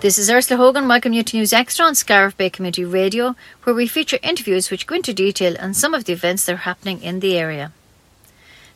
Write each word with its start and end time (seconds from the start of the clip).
This 0.00 0.16
is 0.16 0.30
Ursula 0.30 0.56
Hogan. 0.56 0.88
Welcome 0.88 1.12
you 1.12 1.22
to 1.22 1.36
News 1.36 1.52
Extra 1.52 1.84
on 1.84 1.94
Scariff 1.94 2.34
Bay 2.34 2.48
Community 2.48 2.86
Radio, 2.86 3.36
where 3.64 3.76
we 3.76 3.86
feature 3.86 4.18
interviews 4.22 4.70
which 4.70 4.86
go 4.86 4.94
into 4.94 5.12
detail 5.12 5.56
on 5.60 5.74
some 5.74 5.92
of 5.92 6.06
the 6.06 6.14
events 6.14 6.46
that 6.46 6.54
are 6.54 6.64
happening 6.64 7.02
in 7.02 7.20
the 7.20 7.36
area. 7.36 7.70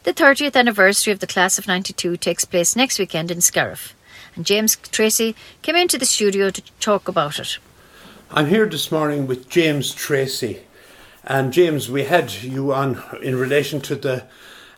The 0.03 0.13
30th 0.13 0.55
anniversary 0.55 1.15
of 1.15 1.21
the 1.21 1.27
class 1.27 1.59
of 1.59 1.67
92 1.67 2.19
takes 2.19 2.45
place 2.45 2.77
next 2.77 2.99
weekend 2.99 3.31
in 3.31 3.41
Scariff, 3.41 3.95
and 4.37 4.45
James 4.45 4.77
Tracy 4.77 5.35
came 5.63 5.77
into 5.77 5.97
the 5.97 6.05
studio 6.05 6.51
to 6.51 6.61
talk 6.79 7.09
about 7.09 7.39
it. 7.39 7.57
I'm 8.31 8.49
here 8.49 8.67
this 8.67 8.93
morning 8.93 9.27
with 9.27 9.49
James 9.49 9.95
Tracy. 9.95 10.61
And 11.25 11.55
James, 11.55 11.91
we 11.91 12.05
had 12.05 12.35
you 12.35 12.75
on 12.75 13.03
in 13.23 13.37
relation 13.37 13.81
to 13.81 13.95
the 13.95 14.25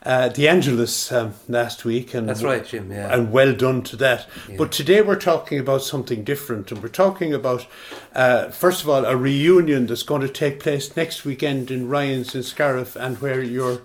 uh, 0.06 0.28
the 0.28 0.46
Angelus 0.46 1.10
um, 1.10 1.34
last 1.48 1.84
week, 1.84 2.14
and 2.14 2.28
That's 2.28 2.44
right, 2.44 2.64
Jim, 2.64 2.92
yeah. 2.92 3.12
and 3.12 3.32
well 3.32 3.52
done 3.52 3.82
to 3.82 3.96
that. 3.96 4.28
Yeah. 4.48 4.54
But 4.56 4.70
today 4.70 5.02
we're 5.02 5.18
talking 5.18 5.58
about 5.58 5.82
something 5.82 6.22
different, 6.22 6.70
and 6.70 6.80
we're 6.80 6.88
talking 6.90 7.34
about 7.34 7.66
uh, 8.14 8.50
first 8.50 8.84
of 8.84 8.88
all 8.88 9.04
a 9.04 9.16
reunion 9.16 9.88
that's 9.88 10.04
going 10.04 10.20
to 10.22 10.28
take 10.28 10.60
place 10.60 10.96
next 10.96 11.24
weekend 11.24 11.72
in 11.72 11.88
Ryan's 11.88 12.36
in 12.36 12.44
Scariff, 12.44 12.94
and 12.94 13.20
where 13.20 13.42
your 13.42 13.82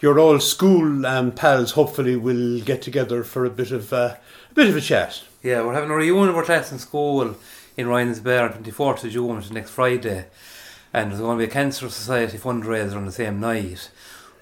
your 0.00 0.18
old 0.18 0.42
school 0.42 1.04
um, 1.04 1.32
pals 1.32 1.72
hopefully 1.72 2.16
will 2.16 2.60
get 2.60 2.80
together 2.80 3.22
for 3.22 3.44
a 3.44 3.50
bit 3.50 3.70
of 3.70 3.92
uh, 3.92 4.16
a 4.50 4.54
bit 4.54 4.70
of 4.70 4.76
a 4.76 4.80
chat. 4.80 5.22
Yeah, 5.42 5.62
we're 5.66 5.74
having 5.74 5.90
a 5.90 5.94
reunion 5.94 6.30
of 6.30 6.36
our 6.36 6.44
class 6.44 6.72
in 6.72 6.78
school 6.78 7.36
in 7.76 7.86
Ryan's 7.86 8.20
Bear 8.20 8.44
on 8.44 8.64
24th 8.64 9.04
of 9.04 9.10
June, 9.10 9.36
which 9.36 9.44
is 9.44 9.52
next 9.52 9.70
Friday. 9.70 10.26
And 10.94 11.10
there's 11.10 11.20
going 11.20 11.38
to 11.38 11.44
be 11.44 11.50
a 11.50 11.52
Cancer 11.52 11.90
Society 11.90 12.38
fundraiser 12.38 12.96
on 12.96 13.04
the 13.04 13.12
same 13.12 13.38
night. 13.38 13.90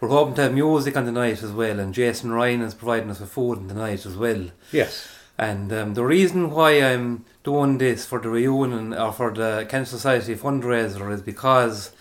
We're 0.00 0.08
hoping 0.08 0.34
to 0.34 0.42
have 0.42 0.54
music 0.54 0.96
on 0.96 1.06
the 1.06 1.12
night 1.12 1.42
as 1.42 1.52
well, 1.52 1.80
and 1.80 1.94
Jason 1.94 2.32
Ryan 2.32 2.62
is 2.62 2.74
providing 2.74 3.10
us 3.10 3.20
with 3.20 3.30
food 3.30 3.58
on 3.58 3.68
the 3.68 3.74
night 3.74 4.04
as 4.04 4.16
well. 4.16 4.50
Yes. 4.70 5.08
And 5.38 5.72
um, 5.72 5.94
the 5.94 6.04
reason 6.04 6.50
why 6.50 6.82
I'm 6.82 7.24
doing 7.44 7.78
this 7.78 8.06
for 8.06 8.18
the 8.18 8.28
reunion 8.28 8.94
or 8.94 9.12
for 9.12 9.32
the 9.32 9.66
Cancer 9.68 9.92
Society 9.92 10.34
fundraiser 10.34 11.12
is 11.12 11.22
because 11.22 11.92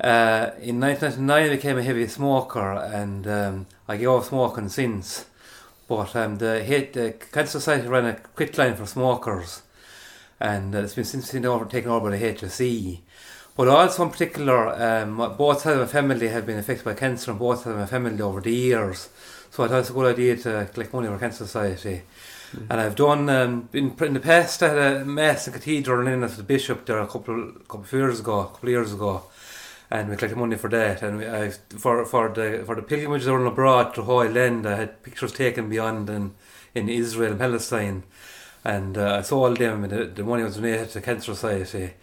uh, 0.00 0.50
in 0.60 0.80
1999 0.80 1.30
I 1.30 1.48
became 1.48 1.78
a 1.78 1.82
heavy 1.82 2.06
smoker 2.06 2.72
and 2.72 3.26
um, 3.26 3.66
I 3.86 3.96
gave 3.96 4.08
up 4.08 4.24
smoking 4.24 4.68
since. 4.68 5.26
But 5.86 6.14
um, 6.14 6.36
the, 6.36 6.62
the 6.92 7.14
Cancer 7.32 7.52
Society 7.60 7.88
ran 7.88 8.04
a 8.04 8.14
quit 8.14 8.56
line 8.58 8.76
for 8.76 8.86
smokers 8.86 9.62
and 10.40 10.74
uh, 10.74 10.80
it's 10.80 10.94
been 10.94 11.04
since 11.04 11.32
been 11.32 11.46
over, 11.46 11.64
taken 11.64 11.90
over 11.90 12.10
by 12.10 12.16
the 12.16 12.32
HSE. 12.34 13.00
But 13.58 13.66
also 13.66 14.04
in 14.04 14.10
particular, 14.10 14.68
um, 14.68 15.16
both 15.36 15.62
sides 15.62 15.80
of 15.80 15.80
my 15.80 15.92
family 15.92 16.28
have 16.28 16.46
been 16.46 16.58
affected 16.58 16.84
by 16.84 16.94
cancer 16.94 17.32
and 17.32 17.40
both 17.40 17.58
sides 17.58 17.70
of 17.70 17.78
my 17.78 17.86
family 17.86 18.22
over 18.22 18.40
the 18.40 18.52
years. 18.52 19.08
So 19.50 19.64
I 19.64 19.66
thought 19.66 19.80
it's 19.80 19.90
a 19.90 19.94
good 19.94 20.14
idea 20.14 20.36
to 20.36 20.70
collect 20.72 20.92
money 20.92 21.08
for 21.08 21.18
Cancer 21.18 21.44
Society. 21.44 22.02
And 22.70 22.80
I've 22.80 22.94
done 22.94 23.28
um, 23.28 23.68
in, 23.72 23.96
in 24.00 24.14
the 24.14 24.20
past. 24.20 24.62
I 24.62 24.68
had 24.68 24.78
a 24.78 25.04
mass 25.04 25.48
in 25.48 25.54
cathedral 25.54 26.06
in 26.06 26.22
as 26.22 26.36
the 26.36 26.44
bishop 26.44 26.86
there 26.86 27.00
a 27.00 27.08
couple 27.08 27.50
couple 27.68 27.80
of 27.80 27.92
years 27.92 28.20
ago, 28.20 28.38
a 28.38 28.44
couple 28.46 28.68
of 28.68 28.72
years 28.72 28.92
ago, 28.92 29.24
and 29.90 30.08
we 30.08 30.14
collected 30.14 30.38
money 30.38 30.56
for 30.56 30.70
that. 30.70 31.02
And 31.02 31.18
we, 31.18 31.26
I 31.26 31.50
for 31.50 32.06
for 32.06 32.28
the 32.28 32.62
for 32.64 32.76
the 32.76 32.82
pilgrimages 32.82 33.26
that 33.26 33.34
abroad 33.34 33.92
to 33.94 34.02
Holy 34.02 34.28
Land, 34.28 34.68
I 34.68 34.76
had 34.76 35.02
pictures 35.02 35.32
taken 35.32 35.68
beyond 35.68 36.08
in 36.08 36.34
in 36.76 36.88
Israel 36.88 37.32
and 37.32 37.40
Palestine, 37.40 38.04
and 38.64 38.98
uh, 38.98 39.16
I 39.16 39.22
sold 39.22 39.58
them. 39.58 39.84
And 39.84 39.92
the, 39.92 40.04
the 40.04 40.24
money 40.24 40.42
was 40.42 40.56
donated 40.56 40.90
to 40.90 41.00
Cancer 41.00 41.34
Society. 41.34 41.94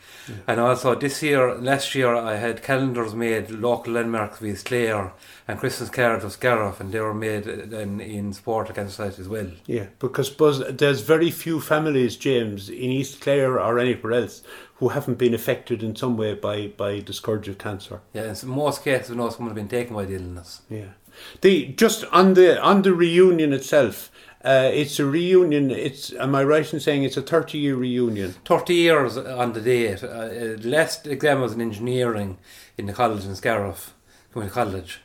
And 0.47 0.59
also 0.59 0.95
this 0.95 1.21
year, 1.21 1.55
last 1.55 1.93
year, 1.93 2.15
I 2.15 2.35
had 2.35 2.63
calendars 2.63 3.13
made 3.13 3.51
local 3.51 3.93
landmarks 3.93 4.39
with 4.39 4.51
East 4.51 4.65
Clare 4.65 5.13
and 5.47 5.59
Christmas 5.59 5.89
cards 5.89 6.23
of 6.23 6.31
Scariff, 6.31 6.79
and 6.79 6.91
they 6.91 6.99
were 6.99 7.13
made 7.13 7.45
in, 7.47 8.01
in 8.01 8.33
support 8.33 8.69
of 8.69 8.75
Cancer 8.75 8.91
Society 8.91 9.21
as 9.21 9.29
well. 9.29 9.51
Yeah, 9.67 9.87
because 9.99 10.29
Buzz, 10.29 10.63
there's 10.69 11.01
very 11.01 11.29
few 11.29 11.61
families, 11.61 12.15
James, 12.15 12.69
in 12.69 12.91
East 12.91 13.21
Clare 13.21 13.59
or 13.59 13.77
anywhere 13.77 14.13
else, 14.13 14.41
who 14.77 14.89
haven't 14.89 15.17
been 15.17 15.33
affected 15.33 15.83
in 15.83 15.95
some 15.95 16.17
way 16.17 16.33
by, 16.33 16.67
by 16.67 16.99
the 16.99 17.13
scourge 17.13 17.47
of 17.47 17.57
cancer. 17.57 18.01
Yeah, 18.13 18.33
in 18.33 18.49
most 18.49 18.83
cases, 18.83 19.11
we 19.11 19.17
know 19.17 19.29
someone 19.29 19.49
have 19.49 19.55
been 19.55 19.67
taken 19.67 19.95
by 19.95 20.05
the 20.05 20.15
illness. 20.15 20.61
Yeah. 20.69 20.89
The 21.41 21.67
just 21.67 22.03
on 22.11 22.33
the 22.33 22.61
on 22.61 22.81
the 22.81 22.93
reunion 22.93 23.53
itself, 23.53 24.11
uh, 24.45 24.69
it's 24.73 24.99
a 24.99 25.05
reunion. 25.05 25.71
It's 25.71 26.13
am 26.13 26.35
I 26.35 26.43
right 26.43 26.73
in 26.73 26.79
saying 26.79 27.03
it's 27.03 27.17
a 27.17 27.21
thirty 27.21 27.57
year 27.57 27.75
reunion? 27.75 28.35
30 28.45 28.73
years 28.73 29.17
on 29.17 29.53
the 29.53 29.61
date. 29.61 30.03
Uh, 30.03 30.57
last 30.67 31.07
exam 31.07 31.41
was 31.41 31.53
in 31.53 31.61
engineering 31.61 32.37
in 32.77 32.85
the 32.85 32.93
college 32.93 33.25
in 33.25 33.35
Scariff, 33.35 33.93
Community 34.31 34.53
College. 34.53 35.01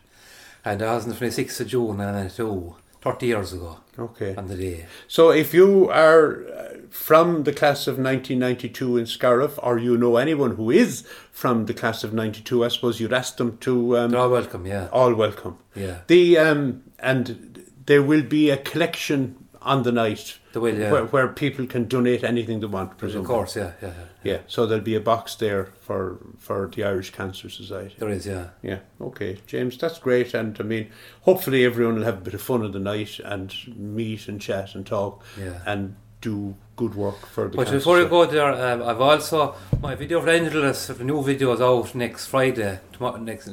And 0.64 0.80
that 0.80 0.92
was 0.94 1.04
on 1.04 1.10
the 1.10 1.16
26th 1.16 1.60
of 1.60 1.68
June 1.68 1.96
1992, 1.96 2.74
30 3.00 3.26
years 3.26 3.52
ago 3.54 3.78
Okay. 3.98 4.34
on 4.36 4.46
the 4.48 4.56
day. 4.56 4.86
So 5.08 5.30
if 5.30 5.54
you 5.54 5.88
are 5.88 6.44
uh, 6.46 6.68
from 6.90 7.44
the 7.44 7.52
class 7.52 7.86
of 7.86 7.94
1992 7.98 8.98
in 8.98 9.06
Scariff, 9.06 9.58
or 9.62 9.78
you 9.78 9.96
know 9.96 10.16
anyone 10.18 10.56
who 10.56 10.70
is 10.70 11.02
from 11.32 11.64
the 11.64 11.72
class 11.72 12.04
of 12.04 12.12
92, 12.12 12.62
I 12.64 12.68
suppose 12.68 13.00
you'd 13.00 13.12
ask 13.14 13.38
them 13.38 13.56
to 13.58 13.96
um, 13.96 14.10
They're 14.10 14.20
all 14.20 14.28
welcome, 14.30 14.66
yeah. 14.66 14.88
all 14.92 15.14
welcome. 15.14 15.56
Yeah. 15.74 16.00
The 16.08 16.36
um, 16.36 16.82
and 16.98 17.49
there 17.90 18.04
will 18.04 18.22
be 18.22 18.50
a 18.50 18.56
collection 18.56 19.48
on 19.62 19.82
the 19.82 19.90
night 19.90 20.38
will, 20.54 20.78
yeah. 20.78 20.92
where, 20.92 21.04
where 21.06 21.26
people 21.26 21.66
can 21.66 21.88
donate 21.88 22.22
anything 22.22 22.60
they 22.60 22.66
want. 22.66 23.02
Of 23.02 23.24
course, 23.24 23.56
yeah, 23.56 23.72
yeah, 23.82 23.88
yeah. 23.88 24.04
Yeah. 24.22 24.38
So 24.46 24.64
there'll 24.64 24.84
be 24.84 24.94
a 24.94 25.00
box 25.00 25.34
there 25.34 25.64
for 25.80 26.18
for 26.38 26.70
the 26.72 26.84
Irish 26.84 27.10
Cancer 27.10 27.50
Society. 27.50 27.96
There 27.98 28.08
is, 28.08 28.26
yeah. 28.26 28.50
Yeah. 28.62 28.78
Okay, 29.00 29.38
James, 29.48 29.76
that's 29.76 29.98
great. 29.98 30.34
And 30.34 30.56
I 30.60 30.62
mean, 30.62 30.86
hopefully 31.22 31.64
everyone 31.64 31.96
will 31.96 32.04
have 32.04 32.18
a 32.18 32.24
bit 32.28 32.34
of 32.34 32.42
fun 32.42 32.64
in 32.64 32.70
the 32.70 32.78
night 32.78 33.18
and 33.24 33.52
meet 33.76 34.28
and 34.28 34.40
chat 34.40 34.76
and 34.76 34.86
talk 34.86 35.24
Yeah. 35.36 35.58
and 35.66 35.96
do 36.20 36.54
good 36.76 36.94
work 36.94 37.26
for 37.26 37.48
the. 37.48 37.56
But 37.56 37.66
cancer 37.66 37.78
before 37.78 37.98
you 37.98 38.08
go 38.08 38.24
there, 38.26 38.52
um, 38.52 38.82
I've 38.82 39.00
also 39.00 39.56
my 39.82 39.96
video 39.96 40.20
for 40.20 40.30
Angelus. 40.30 40.86
The 40.86 41.04
new 41.04 41.22
video 41.24 41.52
is 41.54 41.60
out 41.60 41.94
next 41.94 42.26
Friday. 42.26 42.78
Tomorrow, 42.92 43.16
next 43.16 43.46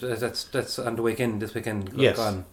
that's 0.00 0.44
that's 0.44 0.78
on 0.78 0.94
the 0.94 1.02
weekend. 1.02 1.42
This 1.42 1.54
weekend 1.54 1.90
Yes. 1.96 2.16
gone. 2.16 2.44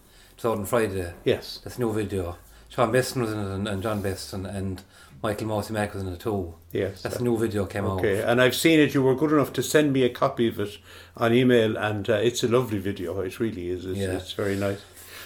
On 0.44 0.66
Friday. 0.66 1.14
Yes. 1.26 1.60
That's 1.64 1.80
new 1.80 1.92
video. 1.92 2.38
Sean 2.70 2.92
Beston 2.92 3.24
was 3.24 3.32
in 3.32 3.40
it, 3.40 3.48
and, 3.56 3.68
and 3.68 3.82
John 3.82 4.02
Beston 4.02 4.46
and 4.46 4.82
Michael 5.24 5.48
Mossy 5.48 5.74
Mack 5.74 5.94
was 5.96 6.04
in 6.04 6.10
it 6.10 6.20
too. 6.20 6.54
Yes. 6.72 7.02
That's 7.02 7.16
a 7.16 7.24
new 7.24 7.38
video 7.38 7.66
came 7.66 7.86
Okay, 7.86 7.92
out. 7.94 8.00
Okay, 8.00 8.32
and 8.32 8.40
I've 8.42 8.56
seen 8.56 8.80
it. 8.80 8.94
You 8.94 9.02
were 9.02 9.16
good 9.16 9.32
enough 9.32 9.52
to 9.54 9.64
send 9.64 9.94
me 9.94 10.04
a 10.04 10.10
copy 10.10 10.48
of 10.48 10.60
it 10.60 10.78
on 11.16 11.34
email, 11.34 11.76
and 11.76 12.08
uh, 12.10 12.14
it's 12.14 12.44
a 12.44 12.48
lovely 12.48 12.78
video. 12.78 13.20
It 13.22 13.40
really 13.40 13.70
is. 13.70 13.86
It's, 13.86 13.98
Yeah. 13.98 14.12
it's 14.18 14.34
very 14.34 14.56
nice. 14.56 14.80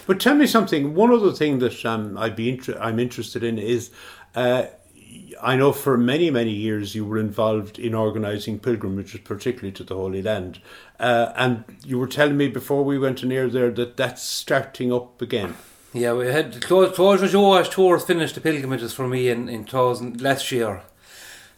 But 0.08 0.20
tell 0.22 0.36
me 0.36 0.48
something. 0.48 0.96
One 0.96 1.12
other 1.12 1.32
thing 1.34 1.60
that 1.60 1.86
um, 1.86 2.18
I'd 2.18 2.36
be 2.38 2.50
inter- 2.50 2.78
I'm 2.80 2.98
interested 3.00 3.44
in 3.44 3.60
is, 3.60 3.92
uh, 4.34 4.66
I 5.42 5.56
know 5.56 5.72
for 5.72 5.98
many 5.98 6.30
many 6.30 6.52
years 6.52 6.96
you 6.96 7.06
were 7.06 7.18
involved 7.18 7.80
in 7.80 7.94
organising 7.96 8.60
pilgrimages, 8.60 9.22
particularly 9.22 9.72
to 9.74 9.84
the 9.84 9.96
Holy 9.96 10.22
Land, 10.22 10.62
uh, 11.00 11.34
and 11.36 11.64
you 11.86 11.98
were 11.98 12.08
telling 12.08 12.38
me 12.38 12.48
before 12.48 12.84
we 12.84 13.00
went 13.00 13.24
in 13.24 13.30
there 13.30 13.72
that 13.72 13.98
that's 13.98 14.24
starting 14.24 14.94
up 14.94 15.22
again. 15.22 15.56
Yeah, 15.94 16.14
we 16.14 16.28
had 16.28 16.54
the 16.54 16.60
Clo- 16.60 16.90
Closure 16.92 17.28
Joe 17.28 17.42
Walsh 17.42 17.70
tours 17.70 18.06
finished 18.06 18.36
the 18.36 18.42
pilgrimages 18.42 18.94
for 18.94 19.08
me 19.08 19.30
in 19.30 19.50
in 19.50 19.66
2000 19.66 20.22
last 20.22 20.52
year, 20.52 20.84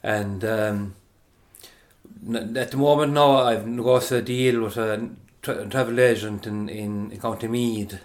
and 0.02 0.44
um, 0.44 0.96
at 2.56 2.72
the 2.72 2.78
moment 2.78 3.13
now 3.13 3.38
I've 3.38 3.68
negotiated 3.68 4.24
a 4.24 4.25
deal 4.25 4.62
with 4.62 4.78
a 4.78 5.09
tra- 5.42 5.68
travel 5.68 6.00
agent 6.00 6.47
in, 6.47 6.69
in 6.69 7.19
County 7.19 7.47
Meath, 7.47 8.00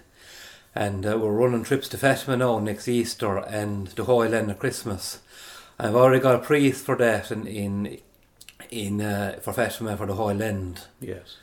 and 0.78 1.04
uh, 1.04 1.18
we're 1.18 1.32
running 1.32 1.64
trips 1.64 1.88
to 1.88 1.98
Fatima 1.98 2.36
now 2.36 2.60
next 2.60 2.86
Easter 2.86 3.38
and 3.38 3.88
the 3.88 4.04
Holy 4.04 4.28
Land 4.28 4.48
at 4.48 4.60
Christmas. 4.60 5.18
I've 5.76 5.96
already 5.96 6.20
got 6.20 6.36
a 6.36 6.38
priest 6.38 6.84
for 6.84 6.94
that 6.96 7.32
in 7.32 7.48
in 7.48 7.98
in 8.70 9.00
uh, 9.00 9.40
for 9.42 9.52
Fatima 9.52 9.96
for 9.96 10.06
the 10.06 10.14
Holy 10.14 10.36
Land. 10.36 10.82
Yes. 11.00 11.36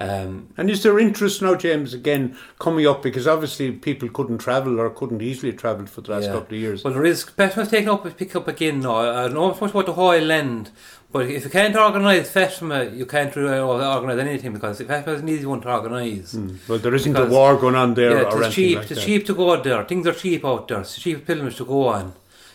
Um, 0.00 0.48
And 0.56 0.70
is 0.70 0.82
there 0.82 0.98
interest 0.98 1.42
now, 1.42 1.54
James, 1.54 1.92
again 1.92 2.36
coming 2.58 2.86
up 2.86 3.02
because 3.02 3.26
obviously 3.28 3.70
people 3.70 4.08
couldn't 4.08 4.38
travel 4.38 4.80
or 4.80 4.88
couldn't 4.88 5.20
easily 5.20 5.52
travel 5.52 5.84
for 5.86 6.00
the 6.00 6.12
last 6.12 6.24
Yeah. 6.24 6.32
couple 6.32 6.56
of 6.56 6.60
years. 6.60 6.82
Well, 6.82 6.94
there 6.94 7.04
is 7.04 7.22
Festival's 7.24 7.68
taking 7.68 7.90
up 7.90 8.16
pick 8.16 8.34
up 8.34 8.48
again 8.48 8.80
now. 8.80 8.96
I 8.96 9.22
don't 9.24 9.34
know 9.34 9.48
much 9.60 9.70
about 9.70 9.84
the 9.86 9.92
Holy 9.92 10.22
Land, 10.22 10.70
but 11.12 11.26
if 11.26 11.44
you 11.44 11.50
can't 11.50 11.76
organise 11.76 12.30
Festival, 12.30 12.84
you 12.94 13.04
can't 13.04 13.36
really 13.36 13.58
organise 13.58 14.18
anything 14.18 14.54
because 14.54 14.78
Festival 14.78 15.14
is 15.14 15.20
an 15.20 15.28
easy 15.28 15.44
one 15.44 15.60
to 15.60 15.70
organise. 15.70 16.32
Hmm. 16.32 16.48
Well, 16.66 16.78
there 16.78 16.94
isn't 16.94 17.12
Because- 17.12 17.28
a 17.30 17.34
war 17.34 17.56
going 17.56 17.74
on 17.74 17.92
there 17.92 18.22
Yeah, 18.22 18.38
it's 18.46 18.54
cheap. 18.54 18.78
like 18.78 18.90
it's 18.90 19.00
that. 19.00 19.06
cheap 19.06 19.26
to 19.26 19.34
go 19.34 19.60
there. 19.60 19.84
Things 19.84 20.06
are 20.06 20.14
cheap 20.14 20.46
out 20.46 20.66
there. 20.68 20.80
It's 20.80 20.96
a 20.96 21.00
cheap 21.00 21.26
pilgrimage 21.26 21.56
to 21.58 21.66
go 21.66 21.88
on. 21.88 22.14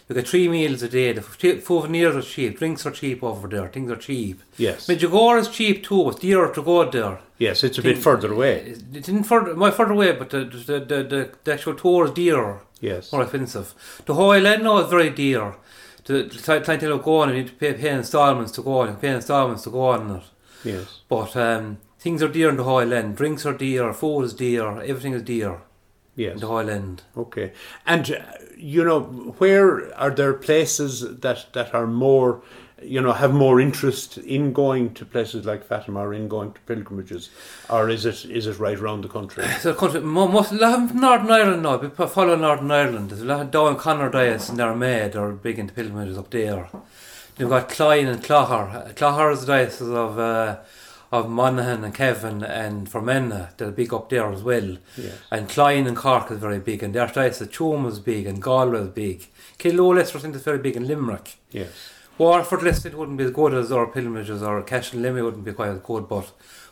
You 0.10 0.16
get 0.16 0.28
three 0.28 0.48
meals 0.48 0.81
a 0.84 0.88
day. 0.88 1.14
The 1.14 1.22
souvenirs 1.64 2.16
are 2.16 2.22
cheap. 2.22 2.58
Drinks 2.60 2.86
are 2.86 2.92
cheap 2.92 3.24
over 3.24 3.48
there. 3.48 3.68
Things 3.68 3.92
are 3.92 3.96
cheap. 3.96 4.42
Yes, 4.58 4.88
Medjugorje 4.88 5.42
is 5.42 5.48
cheap 5.50 5.84
too. 5.84 6.10
It's 6.10 6.20
dearer 6.20 6.50
to 6.54 6.62
go 6.64 6.90
there. 6.90 7.20
Yes, 7.38 7.64
it's 7.64 7.78
a 7.78 7.82
bit 7.82 7.98
further 7.98 8.32
away. 8.34 8.62
It's 8.68 8.82
didn't 8.82 9.24
further, 9.24 9.56
my 9.56 9.72
further 9.72 9.94
away, 9.94 10.12
but 10.14 10.30
the 10.30 10.46
the, 10.46 10.80
the, 10.80 11.04
the, 11.04 11.32
the 11.44 11.54
actual 11.54 11.76
tour 11.76 12.06
is 12.06 12.12
dearer. 12.12 12.62
Yes, 12.82 13.12
more 13.12 13.24
expensive. 13.24 13.74
The 14.06 14.14
Holy 14.14 14.42
Land 14.42 14.64
now 14.64 14.78
is 14.80 14.90
very 14.90 15.10
dear. 15.10 15.56
The, 16.06 16.24
the 16.24 16.38
cli- 16.40 16.62
clientele 16.62 16.98
go 17.00 17.22
on, 17.22 17.30
you 17.30 17.36
need 17.36 17.48
to 17.48 17.54
pay, 17.54 17.74
pay 17.74 17.90
installments 17.90 18.52
to 18.54 18.62
go 18.62 18.80
on, 18.82 18.96
pay 18.98 19.10
installments 19.16 19.64
to 19.64 19.72
go 19.72 19.88
on 19.90 20.18
it. 20.18 20.24
yes, 20.64 21.00
But 21.10 21.36
um, 21.36 21.78
things 21.98 22.22
are 22.22 22.28
dear 22.28 22.50
in 22.50 22.58
the 22.58 22.64
Holy 22.64 22.86
Land. 22.86 23.16
Drinks 23.18 23.46
are 23.46 23.54
dear, 23.58 23.92
food 23.92 24.24
is 24.24 24.34
dear, 24.34 24.82
everything 24.84 25.14
is 25.14 25.24
dear. 25.24 25.62
Yes. 26.16 26.40
The 26.40 26.48
whole 26.48 26.70
end. 26.70 27.02
Okay. 27.18 27.54
And, 27.88 28.12
uh, 28.12 28.22
you 28.56 28.84
know, 28.86 29.02
where 29.40 29.94
are 29.98 30.12
there 30.12 30.34
places 30.34 31.02
that, 31.22 31.48
that 31.54 31.74
are 31.74 31.88
more, 31.88 32.42
you 32.81 33.01
know, 33.01 33.13
have 33.13 33.33
more 33.33 33.60
interest 33.62 34.18
in 34.18 34.54
going 34.54 34.94
to 34.95 35.06
places 35.06 35.45
like 35.45 35.66
Fatima 35.66 36.00
or 36.01 36.13
in 36.13 36.27
going 36.27 36.54
to 36.54 36.60
pilgrimages? 36.62 37.30
Or 37.69 37.89
is 37.89 38.06
it 38.06 38.25
is 38.25 38.48
it 38.48 38.60
right 38.60 38.77
around 38.77 39.01
the 39.01 39.10
country? 39.10 39.45
So 39.60 39.72
the 39.72 39.80
country, 39.80 40.01
most, 40.01 40.51
a 40.51 40.56
lot 40.56 40.83
of 40.83 40.95
Northern 40.95 41.31
Ireland 41.31 41.63
now, 41.63 41.77
po- 41.77 42.07
follow 42.07 42.36
Northern 42.36 42.72
Ireland. 42.72 43.10
There's 43.10 43.22
a 43.22 43.25
lot 43.25 43.42
of 43.42 43.51
Down 43.51 43.77
Connor 43.77 44.10
Dias 44.10 44.50
and 44.50 44.60
Armagh 44.60 45.16
are 45.16 45.31
big 45.31 45.60
into 45.60 45.74
pilgrimages 45.74 46.18
up 46.18 46.30
there. 46.30 46.69
You've 47.38 47.50
got 47.50 47.69
Klein 47.69 48.07
and 48.07 48.24
Clogher. 48.24 48.94
Clogher 48.95 49.33
is 49.33 49.42
the 49.42 49.48
diocese 49.48 49.89
of 49.89 50.19
uh, 50.19 50.57
of 51.12 51.30
Monaghan 51.30 51.83
and 51.83 51.94
Cavan 51.94 52.44
and 52.44 52.89
Fermanagh. 52.89 53.50
They're 53.57 53.72
big 53.72 53.94
up 53.94 54.10
there 54.10 54.31
as 54.31 54.44
well. 54.44 54.77
Yes. 54.98 55.13
And 55.31 55.48
Cloyne 55.50 55.88
and 55.88 55.95
Cork 55.95 56.31
is 56.31 56.39
very 56.39 56.60
big. 56.60 56.83
And 56.83 56.94
the 56.94 57.00
Archdiocese 57.00 57.42
of 57.42 57.51
Tuam 57.51 57.88
is 57.88 58.00
big 58.00 58.25
and 58.25 58.42
Galway 58.42 58.80
is 58.80 58.88
big. 58.89 59.27
Killaloe, 59.57 59.95
Leicester, 59.95 60.18
I 60.18 60.22
think 60.22 60.36
is 60.36 60.44
very 60.44 60.57
big 60.57 60.75
in 60.75 60.88
Limerick. 60.88 61.38
Yes. 61.51 61.92
Waterford 62.18 62.64
listed 62.64 62.94
wouldn't 62.96 63.18
be 63.18 63.26
as 63.26 63.32
good 63.32 63.54
as 63.54 63.72
our 63.72 63.88
pilgrimages 63.88 64.42
or 64.42 64.62
Cashel 64.64 65.04
and 65.04 65.06
Emly 65.16 65.24
wouldn't 65.24 65.44
be 65.44 65.54
quite 65.54 65.70
as 65.70 65.80
good, 65.80 66.08
but 66.08 66.32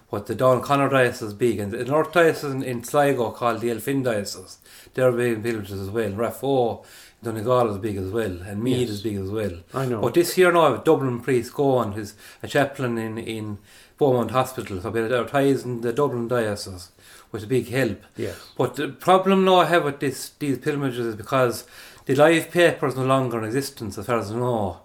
what 0.10 0.28
the 0.28 0.36
Down 0.36 0.62
Connor 0.62 0.90
diocese 0.90 1.22
is 1.30 1.34
big 1.34 1.60
and 1.60 1.72
the 1.72 1.84
North 1.84 2.14
diocese 2.14 2.52
in, 2.52 2.64
in 2.64 2.84
Sligo 2.84 3.32
called 3.32 3.60
the 3.62 3.70
Elphin 3.70 4.04
diocese, 4.04 4.60
they're 4.94 5.12
big 5.12 5.34
in 5.38 5.44
pilgrimages 5.44 5.82
as 5.82 5.90
well. 5.90 6.12
Raphoe, 6.12 6.86
Donegal 7.24 7.72
is 7.72 7.78
big 7.78 7.98
as 7.98 8.10
well, 8.12 8.42
and 8.44 8.62
Meath 8.64 8.82
Yes. 8.82 8.90
is 8.90 9.02
big 9.02 9.16
as 9.18 9.30
well. 9.30 9.52
I 9.74 9.86
know. 9.86 10.02
But 10.02 10.14
this 10.14 10.38
year 10.38 10.52
now, 10.52 10.62
I 10.62 10.70
have 10.72 10.82
a 10.82 10.84
Dublin 10.84 11.20
priest 11.22 11.54
going, 11.54 11.94
who's 11.94 12.14
a 12.42 12.48
chaplain 12.48 12.98
in 12.98 13.18
in 13.18 13.58
Beaumont 13.98 14.32
Hospital, 14.32 14.82
so 14.82 14.90
they're 14.92 15.06
advertising 15.06 15.82
the 15.82 15.94
Dublin 15.94 16.28
diocese, 16.28 16.92
is 17.34 17.44
a 17.44 17.48
big 17.48 17.70
help. 17.70 18.02
Yes. 18.18 18.36
But 18.58 18.76
the 18.76 18.90
problem 18.90 19.46
now 19.46 19.56
I 19.58 19.66
have 19.66 19.84
with 19.86 20.00
this 20.00 20.32
these 20.40 20.58
pilgrimages 20.58 21.06
is 21.06 21.16
because 21.16 21.66
the 22.06 22.16
live 22.16 22.52
paper 22.52 22.88
is 22.88 22.96
no 22.96 23.06
longer 23.06 23.38
in 23.40 23.46
existence 23.46 23.98
as 23.98 24.06
far 24.06 24.20
as 24.20 24.32
I 24.32 24.36
know. 24.36 24.82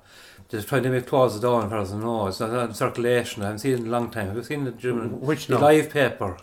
They're 0.51 0.63
trying 0.63 0.83
to 0.85 0.91
make 0.91 1.07
close 1.07 1.39
down 1.41 1.65
as 1.65 1.71
far 1.71 1.81
as 1.81 1.93
I 1.93 1.99
know. 1.99 2.27
It's 2.27 2.41
not 2.41 2.69
in 2.71 2.75
circulation. 2.75 3.43
I 3.43 3.47
haven't 3.47 3.59
seen 3.61 3.73
it 3.75 3.81
in 3.81 3.87
a 3.87 3.91
long 3.91 4.11
time. 4.11 4.29
Have 4.29 4.37
you 4.37 4.43
seen 4.43 4.65
the, 4.65 4.71
German- 4.73 5.21
Which 5.21 5.47
the 5.47 5.59
live 5.59 5.91
paper? 5.91 6.39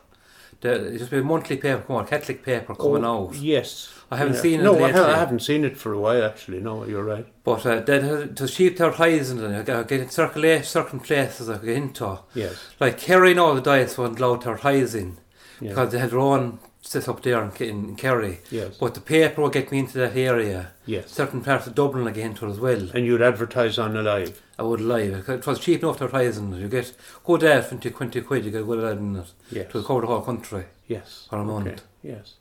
The, 0.62 0.86
it's 0.90 1.00
just 1.00 1.12
a 1.14 1.22
monthly 1.24 1.58
paper 1.58 1.82
coming 1.82 2.02
out, 2.04 2.10
Catholic 2.10 2.44
paper 2.44 2.76
coming 2.76 3.04
Oh, 3.04 3.28
out. 3.30 3.36
Yes. 3.36 3.92
I 4.12 4.18
haven't 4.18 4.36
Yeah. 4.36 4.42
seen 4.42 4.60
it 4.60 4.64
No, 4.64 4.76
I, 4.78 4.82
lately. 4.84 5.02
I 5.02 5.18
haven't 5.18 5.40
seen 5.42 5.66
it 5.66 5.76
for 5.78 5.92
a 5.94 6.00
while, 6.00 6.24
actually. 6.24 6.60
No, 6.62 6.86
you're 6.86 7.04
right. 7.04 7.26
But 7.44 7.66
uh, 7.66 7.80
that 7.82 8.36
to 8.36 8.48
sheep 8.48 8.78
their 8.78 8.92
ties 8.92 9.32
and 9.32 9.44
I 9.44 9.64
get 9.84 9.92
in 10.00 10.10
circulation 10.10 10.64
certain 10.64 11.00
places 11.00 11.50
I 11.50 11.58
get 11.58 11.76
into. 11.76 12.20
Yes. 12.36 12.56
Like 12.80 13.00
Kerry 13.00 13.32
all 13.40 13.56
the 13.56 13.62
diets 13.62 13.98
won't 13.98 14.20
allow 14.20 14.36
their 14.38 14.56
in 14.96 15.18
Yeah. 15.60 15.70
because 15.70 15.92
they 15.92 16.00
had 16.00 16.12
their 16.12 16.20
own 16.20 16.60
set 16.86 17.10
up 17.10 17.24
there 17.24 17.44
in, 17.44 17.52
in 17.64 17.96
Kerry. 17.96 18.40
Yes. 18.52 18.78
But 18.78 18.94
the 18.94 19.02
paper 19.02 19.42
will 19.42 19.50
get 19.50 19.72
me 19.72 19.80
into 19.80 19.98
that 19.98 20.16
area. 20.16 20.72
Yes. 20.86 21.12
Certain 21.12 21.42
parts 21.42 21.66
of 21.68 21.76
Dublin 21.76 22.08
I 22.08 22.12
get 22.12 22.26
into 22.26 22.46
as 22.48 22.60
well. 22.60 22.90
And 22.94 23.06
you'd 23.06 23.22
advertise 23.22 23.78
on 23.80 23.98
Alive. 23.98 24.42
I 24.60 24.64
would 24.64 24.82
lie. 24.82 25.00
It 25.02 25.46
was 25.48 25.60
cheap 25.60 25.82
enough 25.84 25.98
to 25.98 26.06
advertise 26.06 26.38
it. 26.38 26.44
You 26.44 26.68
get 26.68 26.94
good 27.24 27.44
ad 27.44 27.66
for 27.66 27.76
20 27.76 28.22
quid, 28.22 28.46
you 28.46 28.52
get 28.52 28.62
a 28.62 28.66
good 28.66 28.84
ad 28.84 28.98
in 29.00 29.16
it. 29.18 29.32
Yes. 29.52 29.72
To 29.72 29.84
cover 29.84 30.02
the 30.02 30.08
whole 30.08 30.22
country 30.22 30.66
Yes. 30.88 31.28
for 31.30 31.40
a 31.40 31.44
month. 31.44 31.68
Okay. 31.68 31.82
Yes. 32.04 32.36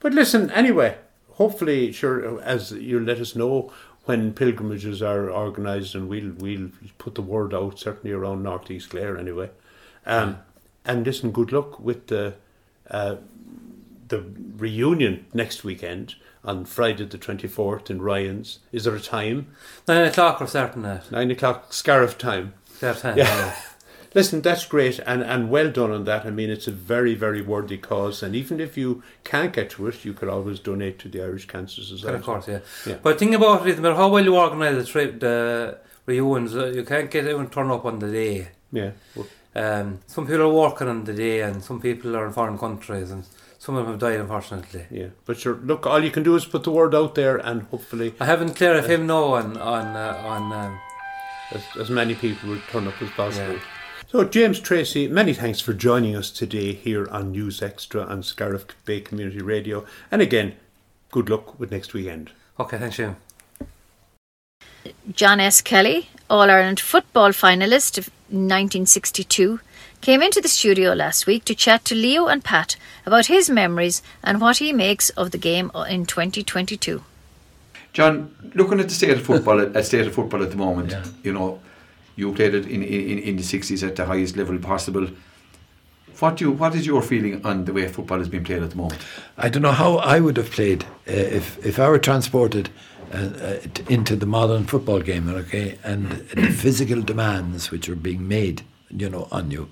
But 0.00 0.14
listen, 0.14 0.50
anyway, 0.52 0.96
hopefully, 1.32 1.90
sure, 1.92 2.40
as 2.42 2.70
you 2.72 3.00
let 3.00 3.18
us 3.18 3.34
know 3.34 3.72
when 4.04 4.32
pilgrimages 4.32 5.02
are 5.02 5.30
organised, 5.30 5.94
and 5.96 6.08
we'll 6.08 6.32
we'll 6.38 6.70
put 6.98 7.14
the 7.16 7.20
word 7.22 7.52
out 7.52 7.78
certainly 7.80 8.12
around 8.14 8.44
North 8.44 8.70
East 8.70 8.90
Clare 8.90 9.18
anyway. 9.18 9.50
Um, 10.06 10.38
and 10.86 11.04
listen, 11.04 11.32
good 11.32 11.52
luck 11.52 11.78
with 11.80 12.06
the 12.06 12.34
uh, 12.90 13.16
the 14.08 14.24
reunion 14.56 15.26
next 15.32 15.64
weekend 15.64 16.14
on 16.44 16.64
Friday 16.64 17.04
the 17.04 17.18
twenty 17.18 17.48
fourth 17.48 17.90
in 17.90 18.00
Ryan's. 18.00 18.60
Is 18.72 18.84
there 18.84 18.94
a 18.94 19.00
time? 19.00 19.48
Nine 19.86 20.06
o'clock 20.06 20.40
or 20.40 20.46
starting 20.46 20.82
that. 20.82 21.10
Nine 21.10 21.30
o'clock 21.30 21.72
Scariff 21.72 22.18
time. 22.18 22.54
That 22.80 22.98
time. 22.98 23.18
Yeah. 23.18 23.54
Listen, 24.14 24.40
that's 24.40 24.64
great 24.64 24.98
and, 25.00 25.22
and 25.22 25.50
well 25.50 25.70
done 25.70 25.90
on 25.90 26.04
that. 26.04 26.24
I 26.24 26.30
mean, 26.30 26.48
it's 26.48 26.66
a 26.66 26.72
very, 26.72 27.14
very 27.14 27.42
worthy 27.42 27.76
cause. 27.76 28.22
And 28.22 28.34
even 28.34 28.58
if 28.58 28.76
you 28.76 29.02
can't 29.22 29.52
get 29.52 29.70
to 29.70 29.86
it, 29.86 30.04
you 30.04 30.14
could 30.14 30.30
always 30.30 30.60
donate 30.60 30.98
to 31.00 31.08
the 31.08 31.22
Irish 31.22 31.46
Cancer. 31.46 31.82
Society. 31.82 32.16
Of 32.16 32.22
course, 32.22 32.48
yeah. 32.48 32.60
Yeah. 32.86 32.96
But 33.02 33.18
the 33.18 33.26
thing 33.26 33.34
about 33.34 33.68
it 33.68 33.78
matter 33.78 33.94
how 33.94 34.08
well 34.08 34.24
you 34.24 34.34
organise 34.34 34.76
the 34.76 34.90
trip, 34.90 35.20
the 35.20 35.78
reunions, 36.06 36.56
uh, 36.56 36.66
you 36.68 36.84
can't 36.84 37.10
get 37.10 37.24
everyone 37.24 37.50
turn 37.50 37.70
up 37.70 37.84
on 37.84 37.98
the 37.98 38.10
day. 38.10 38.48
Yeah. 38.72 38.92
Um, 39.54 40.00
some 40.06 40.26
people 40.26 40.42
are 40.42 40.52
working 40.52 40.88
on 40.88 41.04
the 41.04 41.12
day, 41.12 41.42
and 41.42 41.62
some 41.62 41.80
people 41.80 42.16
are 42.16 42.26
in 42.26 42.32
foreign 42.32 42.58
countries, 42.58 43.10
and 43.10 43.24
some 43.58 43.74
of 43.76 43.84
them 43.84 43.92
have 43.94 44.00
died, 44.00 44.20
unfortunately. 44.20 44.86
yeah. 44.90 45.08
But 45.24 45.38
sure, 45.38 45.56
look, 45.56 45.86
all 45.86 46.02
you 46.02 46.10
can 46.10 46.22
do 46.22 46.36
is 46.36 46.44
put 46.44 46.64
the 46.64 46.70
word 46.70 46.94
out 46.94 47.14
there 47.14 47.36
and 47.36 47.62
hopefully 47.62 48.14
I 48.20 48.24
haven't 48.26 48.54
cleared 48.54 48.84
him 48.84 49.06
now 49.06 49.24
on 49.34 49.56
on 49.56 49.96
uh, 49.96 50.22
on. 50.24 50.52
Um, 50.52 50.78
as, 51.50 51.62
as 51.80 51.90
many 51.90 52.14
people 52.14 52.50
will 52.50 52.60
turn 52.70 52.86
up 52.86 53.00
as 53.00 53.10
possible. 53.10 53.54
Yeah. 53.54 53.60
So, 54.08 54.24
James 54.24 54.60
Tracy, 54.60 55.06
many 55.08 55.34
thanks 55.34 55.60
for 55.60 55.72
joining 55.74 56.16
us 56.16 56.30
today 56.30 56.72
here 56.72 57.08
on 57.08 57.32
News 57.32 57.62
Extra 57.62 58.02
on 58.04 58.22
Scariff 58.22 58.66
Bay 58.84 59.00
Community 59.00 59.40
Radio. 59.42 59.84
And 60.10 60.22
again, 60.22 60.54
good 61.10 61.28
luck 61.28 61.58
with 61.58 61.70
next 61.70 61.92
weekend. 61.92 62.30
okay, 62.58 62.78
thanks, 62.78 62.96
Jim. 62.96 63.16
John 65.12 65.40
S. 65.40 65.60
Kelly, 65.60 66.08
All 66.30 66.50
Ireland 66.50 66.80
football 66.80 67.30
finalist 67.30 67.98
of 67.98 68.08
1962, 68.28 69.60
came 70.00 70.22
into 70.22 70.40
the 70.40 70.48
studio 70.48 70.92
last 70.94 71.26
week 71.26 71.44
to 71.44 71.54
chat 71.54 71.84
to 71.86 71.94
Leo 71.94 72.26
and 72.26 72.44
Pat 72.44 72.76
about 73.04 73.26
his 73.26 73.50
memories 73.50 74.02
and 74.22 74.40
what 74.40 74.58
he 74.58 74.72
makes 74.72 75.10
of 75.10 75.30
the 75.30 75.38
game 75.38 75.70
in 75.88 76.06
2022. 76.06 77.02
John, 77.92 78.34
looking 78.54 78.80
at 78.80 78.88
the 78.88 78.94
state 78.94 79.10
of 79.10 79.22
football, 79.22 79.60
at 79.76 79.84
state 79.84 80.06
of 80.06 80.14
football 80.14 80.42
at 80.42 80.50
the 80.50 80.56
moment, 80.56 80.90
Yeah. 80.92 81.04
you 81.22 81.32
know, 81.32 81.60
you 82.16 82.32
played 82.32 82.54
it 82.54 82.66
in, 82.66 82.82
in, 82.82 83.18
in 83.18 83.36
the 83.36 83.42
sixties 83.42 83.82
at 83.84 83.96
the 83.96 84.04
highest 84.04 84.36
level 84.36 84.58
possible. 84.58 85.08
What 86.18 86.36
do 86.36 86.46
you, 86.46 86.50
what 86.52 86.74
is 86.74 86.84
your 86.84 87.00
feeling 87.00 87.44
on 87.46 87.64
the 87.64 87.72
way 87.72 87.86
football 87.86 88.20
is 88.20 88.28
being 88.28 88.42
played 88.42 88.62
at 88.62 88.70
the 88.70 88.76
moment? 88.76 89.00
I 89.36 89.48
don't 89.48 89.62
know 89.62 89.70
how 89.72 89.98
I 89.98 90.18
would 90.18 90.36
have 90.36 90.50
played 90.50 90.82
uh, 91.06 91.12
if 91.12 91.64
if 91.64 91.78
I 91.78 91.88
were 91.88 91.98
transported 92.00 92.70
uh, 93.14 93.16
uh, 93.18 93.56
into 93.88 94.16
the 94.16 94.26
modern 94.26 94.64
football 94.64 95.00
game, 95.00 95.28
okay, 95.28 95.78
and 95.84 96.10
the 96.34 96.50
physical 96.50 97.02
demands 97.02 97.70
which 97.70 97.88
are 97.88 97.94
being 97.94 98.26
made, 98.26 98.62
you 98.90 99.08
know, 99.08 99.28
on 99.30 99.50
you. 99.50 99.68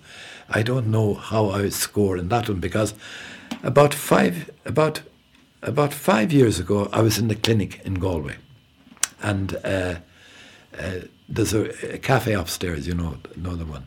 I 0.48 0.62
don't 0.62 0.88
know 0.88 1.14
how 1.14 1.46
I 1.46 1.62
would 1.62 1.72
score 1.72 2.16
in 2.16 2.28
that 2.28 2.48
one 2.48 2.60
because 2.60 2.94
about 3.62 3.94
five 3.94 4.50
about 4.64 5.00
about 5.62 5.92
five 5.92 6.32
years 6.32 6.60
ago 6.60 6.88
I 6.92 7.00
was 7.00 7.18
in 7.18 7.28
the 7.28 7.34
clinic 7.34 7.80
in 7.84 7.94
Galway, 7.94 8.36
and 9.22 9.56
uh, 9.64 9.96
uh, 10.78 11.00
there's 11.28 11.54
a, 11.54 11.94
a 11.94 11.98
cafe 11.98 12.34
upstairs, 12.34 12.86
you 12.86 12.94
know, 12.94 13.18
another 13.34 13.64
one. 13.64 13.86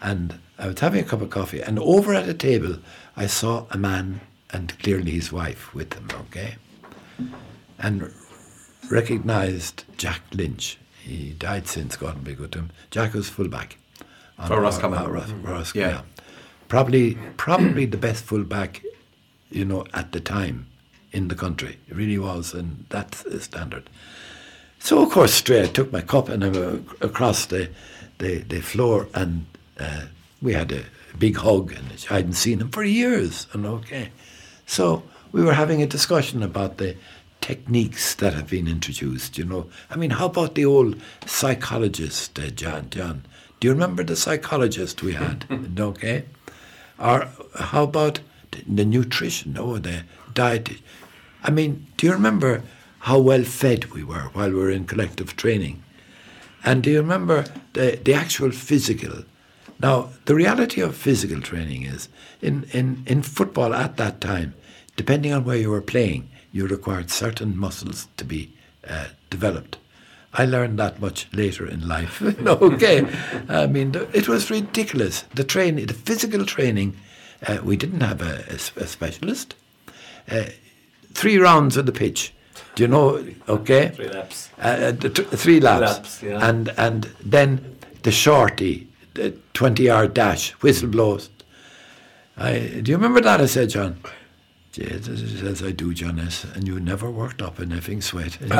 And 0.00 0.38
I 0.58 0.68
was 0.68 0.78
having 0.80 1.00
a 1.00 1.08
cup 1.08 1.20
of 1.22 1.30
coffee, 1.30 1.60
and 1.60 1.78
over 1.78 2.14
at 2.14 2.28
a 2.28 2.34
table, 2.34 2.78
I 3.16 3.26
saw 3.26 3.66
a 3.70 3.76
man 3.76 4.20
and 4.50 4.78
clearly 4.78 5.12
his 5.12 5.32
wife 5.32 5.74
with 5.74 5.92
him, 5.94 6.08
okay? 6.12 6.56
And 7.78 8.12
recognised 8.90 9.84
Jack 9.96 10.22
Lynch. 10.32 10.78
He 11.02 11.30
died 11.32 11.66
since, 11.66 11.96
God 11.96 12.24
be 12.24 12.34
good 12.34 12.52
to 12.52 12.60
him. 12.60 12.70
Jack 12.90 13.14
was 13.14 13.28
fullback. 13.28 13.76
On 14.38 14.48
For 14.48 14.54
our- 14.54 14.60
Roscommon. 14.62 14.98
our 14.98 15.10
Ros- 15.10 15.30
Ros- 15.42 15.74
Yeah. 15.74 15.88
yeah. 15.88 16.00
Probably, 16.68 17.16
probably 17.36 17.86
the 17.86 17.96
best 17.96 18.24
fullback, 18.24 18.82
you 19.50 19.64
know, 19.64 19.86
at 19.94 20.12
the 20.12 20.20
time 20.20 20.66
in 21.12 21.28
the 21.28 21.34
country. 21.34 21.78
It 21.88 21.96
really 21.96 22.18
was, 22.18 22.52
and 22.52 22.84
that's 22.90 23.22
the 23.22 23.40
standard. 23.40 23.88
So 24.78 25.02
of 25.02 25.10
course, 25.10 25.32
straight 25.34 25.64
I 25.64 25.72
took 25.72 25.90
my 25.92 26.02
cup 26.02 26.28
and 26.28 26.44
I 26.44 26.48
went 26.50 26.88
across 27.00 27.46
the 27.46 27.70
the, 28.18 28.38
the 28.38 28.60
floor, 28.60 29.06
and 29.14 29.46
uh, 29.78 30.02
we 30.42 30.52
had 30.52 30.72
a 30.72 30.84
big 31.18 31.36
hug, 31.36 31.72
and 31.72 31.86
I 32.10 32.14
hadn't 32.14 32.32
seen 32.34 32.60
him 32.60 32.70
for 32.70 32.82
years. 32.84 33.46
And 33.52 33.64
okay, 33.64 34.10
so 34.66 35.02
we 35.32 35.42
were 35.42 35.54
having 35.54 35.80
a 35.82 35.86
discussion 35.86 36.42
about 36.42 36.78
the 36.78 36.96
techniques 37.40 38.14
that 38.16 38.34
have 38.34 38.50
been 38.50 38.66
introduced. 38.68 39.38
You 39.38 39.44
know, 39.44 39.66
I 39.90 39.96
mean, 39.96 40.10
how 40.10 40.26
about 40.26 40.54
the 40.56 40.64
old 40.66 41.00
psychologist, 41.26 42.38
uh, 42.38 42.50
John? 42.50 42.88
John, 42.90 43.24
do 43.60 43.68
you 43.68 43.72
remember 43.72 44.04
the 44.04 44.16
psychologist 44.16 45.02
we 45.02 45.14
had? 45.14 45.44
okay, 45.78 46.24
or 46.98 47.28
how 47.58 47.84
about 47.84 48.20
the, 48.66 48.84
nutrition 48.84 49.56
or 49.56 49.78
the 49.78 50.04
diet? 50.34 50.70
I 51.42 51.50
mean, 51.50 51.86
do 51.96 52.06
you 52.06 52.12
remember 52.12 52.62
how 53.00 53.18
well 53.18 53.44
fed 53.44 53.86
we 53.86 54.04
were 54.04 54.30
while 54.32 54.50
we 54.50 54.56
were 54.56 54.70
in 54.70 54.86
collective 54.86 55.36
training? 55.36 55.82
And 56.64 56.82
do 56.82 56.90
you 56.90 57.00
remember 57.00 57.44
the, 57.72 58.00
the 58.02 58.14
actual 58.14 58.50
physical? 58.50 59.24
Now, 59.80 60.10
the 60.24 60.34
reality 60.34 60.80
of 60.80 60.96
physical 60.96 61.40
training 61.40 61.84
is 61.84 62.08
in, 62.42 62.64
in, 62.72 63.04
in 63.06 63.22
football 63.22 63.72
at 63.72 63.96
that 63.96 64.20
time, 64.20 64.54
depending 64.96 65.32
on 65.32 65.44
where 65.44 65.56
you 65.56 65.70
were 65.70 65.80
playing, 65.80 66.28
you 66.52 66.66
required 66.66 67.10
certain 67.10 67.56
muscles 67.56 68.08
to 68.16 68.24
be 68.24 68.52
uh, 68.88 69.06
developed. 69.30 69.78
I 70.34 70.44
learned 70.44 70.78
that 70.78 71.00
much 71.00 71.26
later 71.32 71.66
in 71.66 71.88
life. 71.88 72.20
okay, 72.46 73.06
I 73.48 73.66
mean 73.66 73.94
it 74.12 74.28
was 74.28 74.50
ridiculous. 74.50 75.22
The 75.34 75.44
training, 75.44 75.86
the 75.86 75.94
physical 75.94 76.44
training, 76.44 76.96
uh, 77.46 77.58
we 77.64 77.76
didn't 77.76 78.02
have 78.02 78.20
a 78.22 78.58
specialist. 78.58 79.54
Uh, 80.30 80.44
three 81.14 81.38
rounds 81.38 81.76
of 81.76 81.86
the 81.86 81.92
pitch. 81.92 82.32
Do 82.74 82.82
you 82.84 82.88
know? 82.88 83.24
Okay, 83.48 83.88
Three 83.88 84.08
laps. 84.08 84.50
uh, 84.58 84.62
uh, 84.62 84.92
the 84.92 85.08
t- 85.10 85.22
three 85.36 85.60
laps, 85.60 85.80
Laps, 85.80 86.22
yeah. 86.22 86.48
and 86.48 86.68
and 86.76 87.04
then 87.24 87.76
the 88.02 88.12
shorty, 88.12 88.86
the 89.14 89.34
twenty 89.54 89.84
yard 89.84 90.14
dash, 90.14 90.50
whistle 90.62 90.88
blows. 90.88 91.30
I 92.36 92.58
do 92.82 92.90
you 92.92 92.96
remember 92.96 93.20
that? 93.22 93.40
I 93.40 93.46
said, 93.46 93.70
John. 93.70 93.96
He 94.86 95.38
says 95.38 95.62
I 95.62 95.72
do, 95.72 95.92
John 95.92 96.20
S., 96.20 96.44
And 96.54 96.68
you 96.68 96.78
never 96.78 97.10
worked 97.10 97.42
up 97.42 97.58
an 97.58 97.70
effing 97.70 98.02
sweat. 98.02 98.38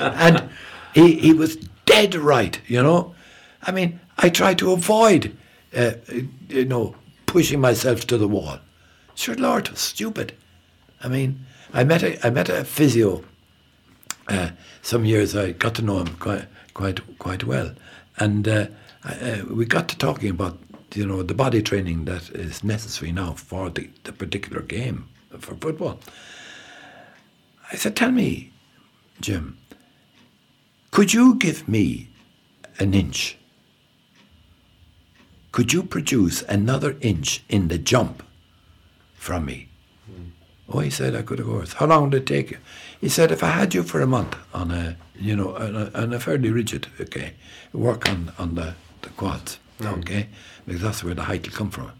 and 0.00 0.48
he 0.94 1.14
he 1.14 1.32
was 1.32 1.56
dead 1.86 2.14
right. 2.14 2.60
You 2.66 2.82
know, 2.82 3.14
I 3.62 3.72
mean, 3.72 4.00
I 4.18 4.28
tried 4.28 4.58
to 4.58 4.72
avoid, 4.72 5.36
uh, 5.74 5.92
you 6.48 6.64
know, 6.64 6.96
pushing 7.26 7.60
myself 7.60 8.06
to 8.08 8.18
the 8.18 8.28
wall. 8.28 8.58
Sure, 9.14 9.36
Lord, 9.36 9.76
stupid. 9.76 10.34
I 11.02 11.08
mean, 11.08 11.46
I 11.72 11.84
met 11.84 12.02
a 12.02 12.26
I 12.26 12.30
met 12.30 12.48
a 12.48 12.64
physio. 12.64 13.24
Uh, 14.28 14.50
some 14.82 15.04
years 15.04 15.34
I 15.34 15.52
got 15.52 15.74
to 15.76 15.82
know 15.82 16.00
him 16.00 16.16
quite 16.16 16.46
quite 16.74 17.18
quite 17.18 17.44
well, 17.44 17.72
and 18.18 18.46
uh, 18.46 18.66
I, 19.04 19.14
uh, 19.14 19.44
we 19.48 19.64
got 19.64 19.88
to 19.88 19.98
talking 19.98 20.30
about 20.30 20.58
you 20.94 21.06
know 21.06 21.22
the 21.22 21.34
body 21.34 21.62
training 21.62 22.04
that 22.06 22.30
is 22.30 22.64
necessary 22.64 23.12
now 23.12 23.32
for 23.32 23.70
the, 23.70 23.88
the 24.04 24.12
particular 24.12 24.62
game 24.62 25.08
for 25.38 25.54
football. 25.54 26.00
I 27.72 27.76
said, 27.76 27.96
"Tell 27.96 28.10
me, 28.10 28.52
Jim, 29.20 29.58
could 30.90 31.12
you 31.12 31.34
give 31.36 31.68
me 31.68 32.08
an 32.78 32.94
inch? 32.94 33.36
Could 35.52 35.72
you 35.72 35.82
produce 35.82 36.42
another 36.42 36.96
inch 37.00 37.42
in 37.48 37.68
the 37.68 37.78
jump 37.78 38.22
from 39.14 39.44
me?" 39.46 39.68
Hmm. 40.06 40.30
Oh, 40.68 40.80
he 40.80 40.90
said, 40.90 41.16
I 41.16 41.22
could, 41.22 41.40
of 41.40 41.46
course. 41.46 41.72
How 41.74 41.86
long 41.86 42.10
did 42.10 42.22
it 42.22 42.26
take 42.26 42.50
you? 42.52 42.58
He 43.00 43.08
said, 43.08 43.32
if 43.32 43.42
I 43.42 43.50
had 43.50 43.74
you 43.74 43.82
for 43.82 44.00
a 44.00 44.06
month 44.06 44.36
on 44.54 44.70
a, 44.70 44.96
you 45.18 45.34
know, 45.34 45.56
on 45.56 45.74
a, 45.74 45.90
on 45.94 46.12
a 46.12 46.20
fairly 46.20 46.50
rigid, 46.50 46.86
okay, 47.00 47.32
work 47.72 48.08
on, 48.08 48.32
on 48.38 48.54
the, 48.54 48.74
the 49.02 49.08
quads, 49.10 49.58
okay, 49.86 50.28
because 50.66 50.82
that's 50.82 51.02
where 51.04 51.14
the 51.14 51.22
height 51.24 51.46
will 51.48 51.56
come 51.56 51.70
from. 51.70 51.90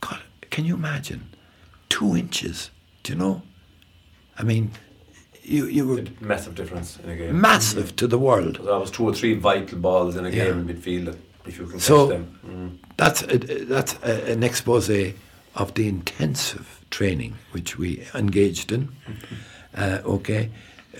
God, 0.00 0.20
can 0.50 0.64
you 0.64 0.74
imagine? 0.74 1.28
Two 1.88 2.16
inches, 2.16 2.70
do 3.02 3.12
you 3.12 3.18
know? 3.18 3.42
I 4.38 4.42
mean, 4.44 4.70
you, 5.42 5.66
you 5.66 5.86
were 5.86 6.04
Massive 6.20 6.54
difference 6.54 6.98
in 7.02 7.10
a 7.10 7.16
game. 7.16 7.40
massive 7.40 7.96
to 7.96 8.06
the 8.06 8.18
world. 8.18 8.56
There's 8.56 8.66
was 8.66 8.90
two 8.90 9.04
or 9.04 9.14
three 9.14 9.34
vital 9.34 9.78
balls 9.78 10.16
in 10.16 10.24
a 10.26 10.30
Yeah. 10.30 10.44
game 10.46 10.68
in 10.68 10.76
midfield 10.76 11.16
if 11.46 11.58
you 11.58 11.66
can 11.66 11.80
So- 11.80 12.08
catch 12.08 12.16
them. 12.18 12.38
Mm. 12.46 12.78
That's 12.96 13.22
a, 13.22 13.38
that's 13.64 13.94
a, 14.02 14.32
an 14.32 14.42
expose 14.42 14.90
of 15.54 15.74
the 15.74 15.88
intensive 15.88 16.84
training 16.90 17.36
which 17.52 17.78
we 17.78 18.06
engaged 18.14 18.72
in. 18.72 18.88
Uh, 19.76 20.00
okay, 20.04 20.50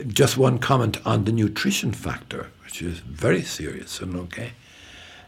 just 0.07 0.37
one 0.37 0.59
comment 0.59 0.99
on 1.05 1.25
the 1.25 1.33
nutrition 1.33 1.91
factor, 1.91 2.49
which 2.63 2.81
is 2.83 2.99
very 2.99 3.43
serious 3.43 3.99
and 4.01 4.15
okay. 4.15 4.53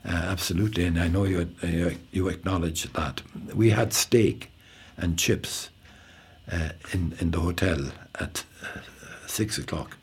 Uh, 0.04 0.12
absolutely, 0.12 0.84
and 0.84 0.98
I 0.98 1.08
know 1.08 1.24
you, 1.24 1.48
you 1.62 1.96
you 2.10 2.28
acknowledge 2.28 2.84
that 2.92 3.22
we 3.54 3.70
had 3.70 3.92
steak 3.92 4.50
and 4.96 5.18
chips 5.18 5.68
uh, 6.50 6.70
in 6.92 7.14
in 7.20 7.30
the 7.32 7.40
hotel 7.40 7.92
at 8.18 8.44
uh, 8.62 8.80
six 9.26 9.58
o'clock, 9.58 9.96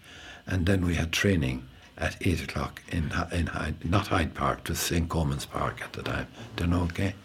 and 0.46 0.66
then 0.68 0.86
we 0.86 0.96
had 0.96 1.12
training 1.12 1.68
at 1.98 2.16
eight 2.22 2.44
o'clock 2.44 2.82
in 2.90 3.12
in 3.32 3.48
Hyde, 3.48 3.84
not 3.84 4.08
Hyde 4.08 4.36
Park, 4.36 4.68
was 4.70 4.80
St 4.80 5.10
Coman's 5.10 5.46
Park 5.46 5.82
at 5.82 5.94
the 5.94 6.04
time. 6.04 6.28
Do 6.56 6.66
you 6.66 6.70
know? 6.70 6.84
Okay. 6.84 7.16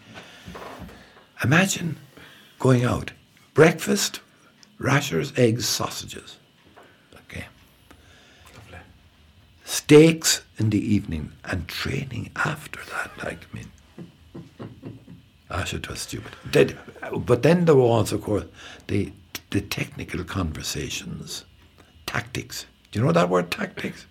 Imagine 1.43 1.97
going 2.57 2.85
out, 2.85 3.11
breakfast, 3.53 4.19
rashers, 4.79 5.33
eggs, 5.37 5.67
sausages. 5.67 6.37
Okay. 7.29 7.45
Lovely. 8.55 8.79
Steaks 9.73 10.43
in 10.59 10.69
the 10.69 10.77
evening 10.77 11.31
and 11.45 11.67
training 11.67 12.29
after 12.35 12.79
that. 12.91 13.09
Like, 13.23 13.39
I 13.51 13.55
mean, 13.57 13.71
it 15.49 15.89
was 15.89 15.99
stupid. 15.99 16.35
Did- 16.51 16.77
but 17.25 17.41
then 17.41 17.65
there 17.65 17.75
was, 17.75 18.11
of 18.11 18.21
course, 18.21 18.45
the 18.85 19.11
the 19.49 19.61
technical 19.61 20.23
conversations, 20.23 21.45
tactics. 22.05 22.67
Do 22.91 22.99
you 22.99 23.05
know 23.05 23.11
that 23.13 23.29
word, 23.29 23.49
tactics? 23.49 24.05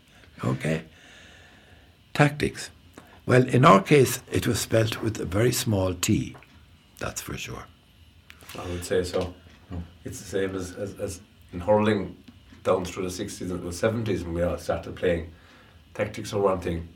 Okay. 0.44 0.82
Tactics. 2.12 2.70
Well, 3.24 3.46
in 3.46 3.64
our 3.64 3.80
case, 3.82 4.20
it 4.32 4.48
was 4.48 4.58
spelt 4.58 5.00
with 5.00 5.20
a 5.20 5.24
very 5.24 5.52
small 5.52 5.94
t. 5.94 6.34
That's 6.98 7.20
for 7.20 7.36
sure. 7.36 7.66
I 8.58 8.66
would 8.66 8.84
say 8.84 9.04
so. 9.04 9.32
It's 10.04 10.18
the 10.18 10.26
same 10.26 10.56
as, 10.56 10.72
as, 10.72 10.98
as 10.98 11.20
in 11.52 11.60
hurling 11.60 12.16
down 12.64 12.84
through 12.84 13.08
the 13.08 13.24
60s 13.24 13.52
and 13.52 13.62
the 13.62 13.68
70s 13.70 14.24
when 14.24 14.34
we 14.34 14.42
all 14.42 14.58
started 14.58 14.96
playing. 14.96 15.32
Tactics 15.94 16.32
are 16.32 16.40
one 16.40 16.60
thing. 16.60 16.88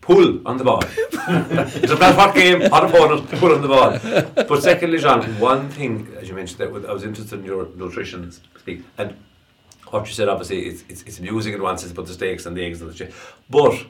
Pull 0.00 0.46
on 0.46 0.58
the 0.58 0.64
ball. 0.64 0.82
it's 0.84 1.98
matter 1.98 2.16
what 2.16 2.34
game, 2.34 2.60
what 2.70 2.84
opponent, 2.84 3.28
pull 3.30 3.54
on 3.54 3.62
the 3.62 3.68
ball. 3.68 3.98
But 4.34 4.62
secondly, 4.62 4.98
John, 4.98 5.22
one 5.40 5.70
thing, 5.70 6.14
as 6.20 6.28
you 6.28 6.34
mentioned, 6.34 6.58
that 6.58 6.88
I 6.88 6.92
was 6.92 7.04
interested 7.04 7.38
in 7.38 7.44
your 7.44 7.68
nutrition 7.74 8.30
speak. 8.58 8.84
And 8.98 9.16
what 9.88 10.06
you 10.06 10.12
said, 10.12 10.28
obviously, 10.28 10.66
it's, 10.66 10.84
it's, 10.88 11.02
it's 11.04 11.18
amusing 11.18 11.54
in 11.54 11.62
one 11.62 11.78
but 11.94 12.06
the 12.06 12.12
steaks 12.12 12.44
and 12.46 12.56
the 12.56 12.64
eggs 12.64 12.82
and 12.82 12.90
the 12.90 12.94
shit. 12.94 13.14
But 13.48 13.86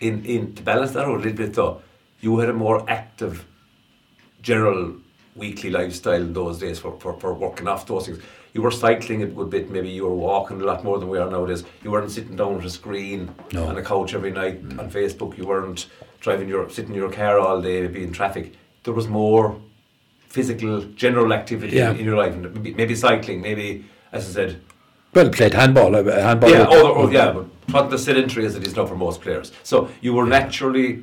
in, 0.00 0.24
in 0.24 0.54
to 0.54 0.62
balance 0.62 0.92
that 0.92 1.04
out 1.04 1.14
a 1.14 1.16
little 1.16 1.32
bit, 1.32 1.54
though, 1.54 1.82
you 2.20 2.38
had 2.38 2.48
a 2.48 2.54
more 2.54 2.88
active 2.88 3.46
general 4.40 4.96
weekly 5.36 5.70
lifestyle 5.70 6.20
in 6.20 6.32
those 6.32 6.58
days 6.58 6.78
for, 6.78 6.98
for, 7.00 7.18
for 7.18 7.34
working 7.34 7.66
off 7.68 7.86
those 7.86 8.06
things. 8.06 8.18
You 8.52 8.62
were 8.62 8.70
cycling 8.70 9.22
a 9.22 9.26
good 9.26 9.50
bit, 9.50 9.68
maybe 9.70 9.88
you 9.90 10.04
were 10.04 10.14
walking 10.14 10.60
a 10.60 10.64
lot 10.64 10.84
more 10.84 10.98
than 10.98 11.08
we 11.08 11.18
are 11.18 11.28
nowadays. 11.28 11.64
You 11.82 11.90
weren't 11.90 12.10
sitting 12.10 12.36
down 12.36 12.56
with 12.56 12.64
a 12.66 12.70
screen 12.70 13.34
No. 13.52 13.64
on 13.66 13.76
a 13.76 13.82
couch 13.82 14.14
every 14.14 14.30
night 14.30 14.60
on 14.78 14.90
Facebook. 14.90 15.36
You 15.36 15.44
weren't 15.46 15.86
driving 16.20 16.48
your 16.48 16.70
sitting 16.70 16.92
in 16.94 16.96
your 16.96 17.10
car 17.10 17.38
all 17.40 17.60
day, 17.60 17.80
maybe 17.82 18.04
in 18.04 18.12
traffic. 18.12 18.54
There 18.84 18.94
was 18.94 19.08
more 19.08 19.60
physical, 20.28 20.82
general 20.94 21.32
activity 21.32 21.76
Yeah. 21.76 21.90
in, 21.90 21.96
in 21.98 22.04
your 22.04 22.16
life. 22.16 22.34
Maybe, 22.36 22.94
cycling, 22.94 23.40
maybe, 23.40 23.84
as 24.12 24.28
I 24.28 24.32
said, 24.32 24.60
Well, 25.14 25.30
played 25.30 25.54
handball. 25.54 25.94
uh, 25.96 26.04
handball 26.04 26.50
yeah, 26.50 26.66
oh, 26.68 26.94
oh, 26.96 27.10
yeah, 27.10 27.32
but 27.32 27.46
not 27.68 27.90
the 27.90 27.98
sedentary 27.98 28.46
as 28.46 28.54
it 28.54 28.64
is 28.66 28.76
now 28.76 28.86
for 28.86 28.96
most 28.96 29.20
players. 29.20 29.50
So 29.64 29.88
you 30.00 30.12
were 30.14 30.26
naturally 30.26 31.02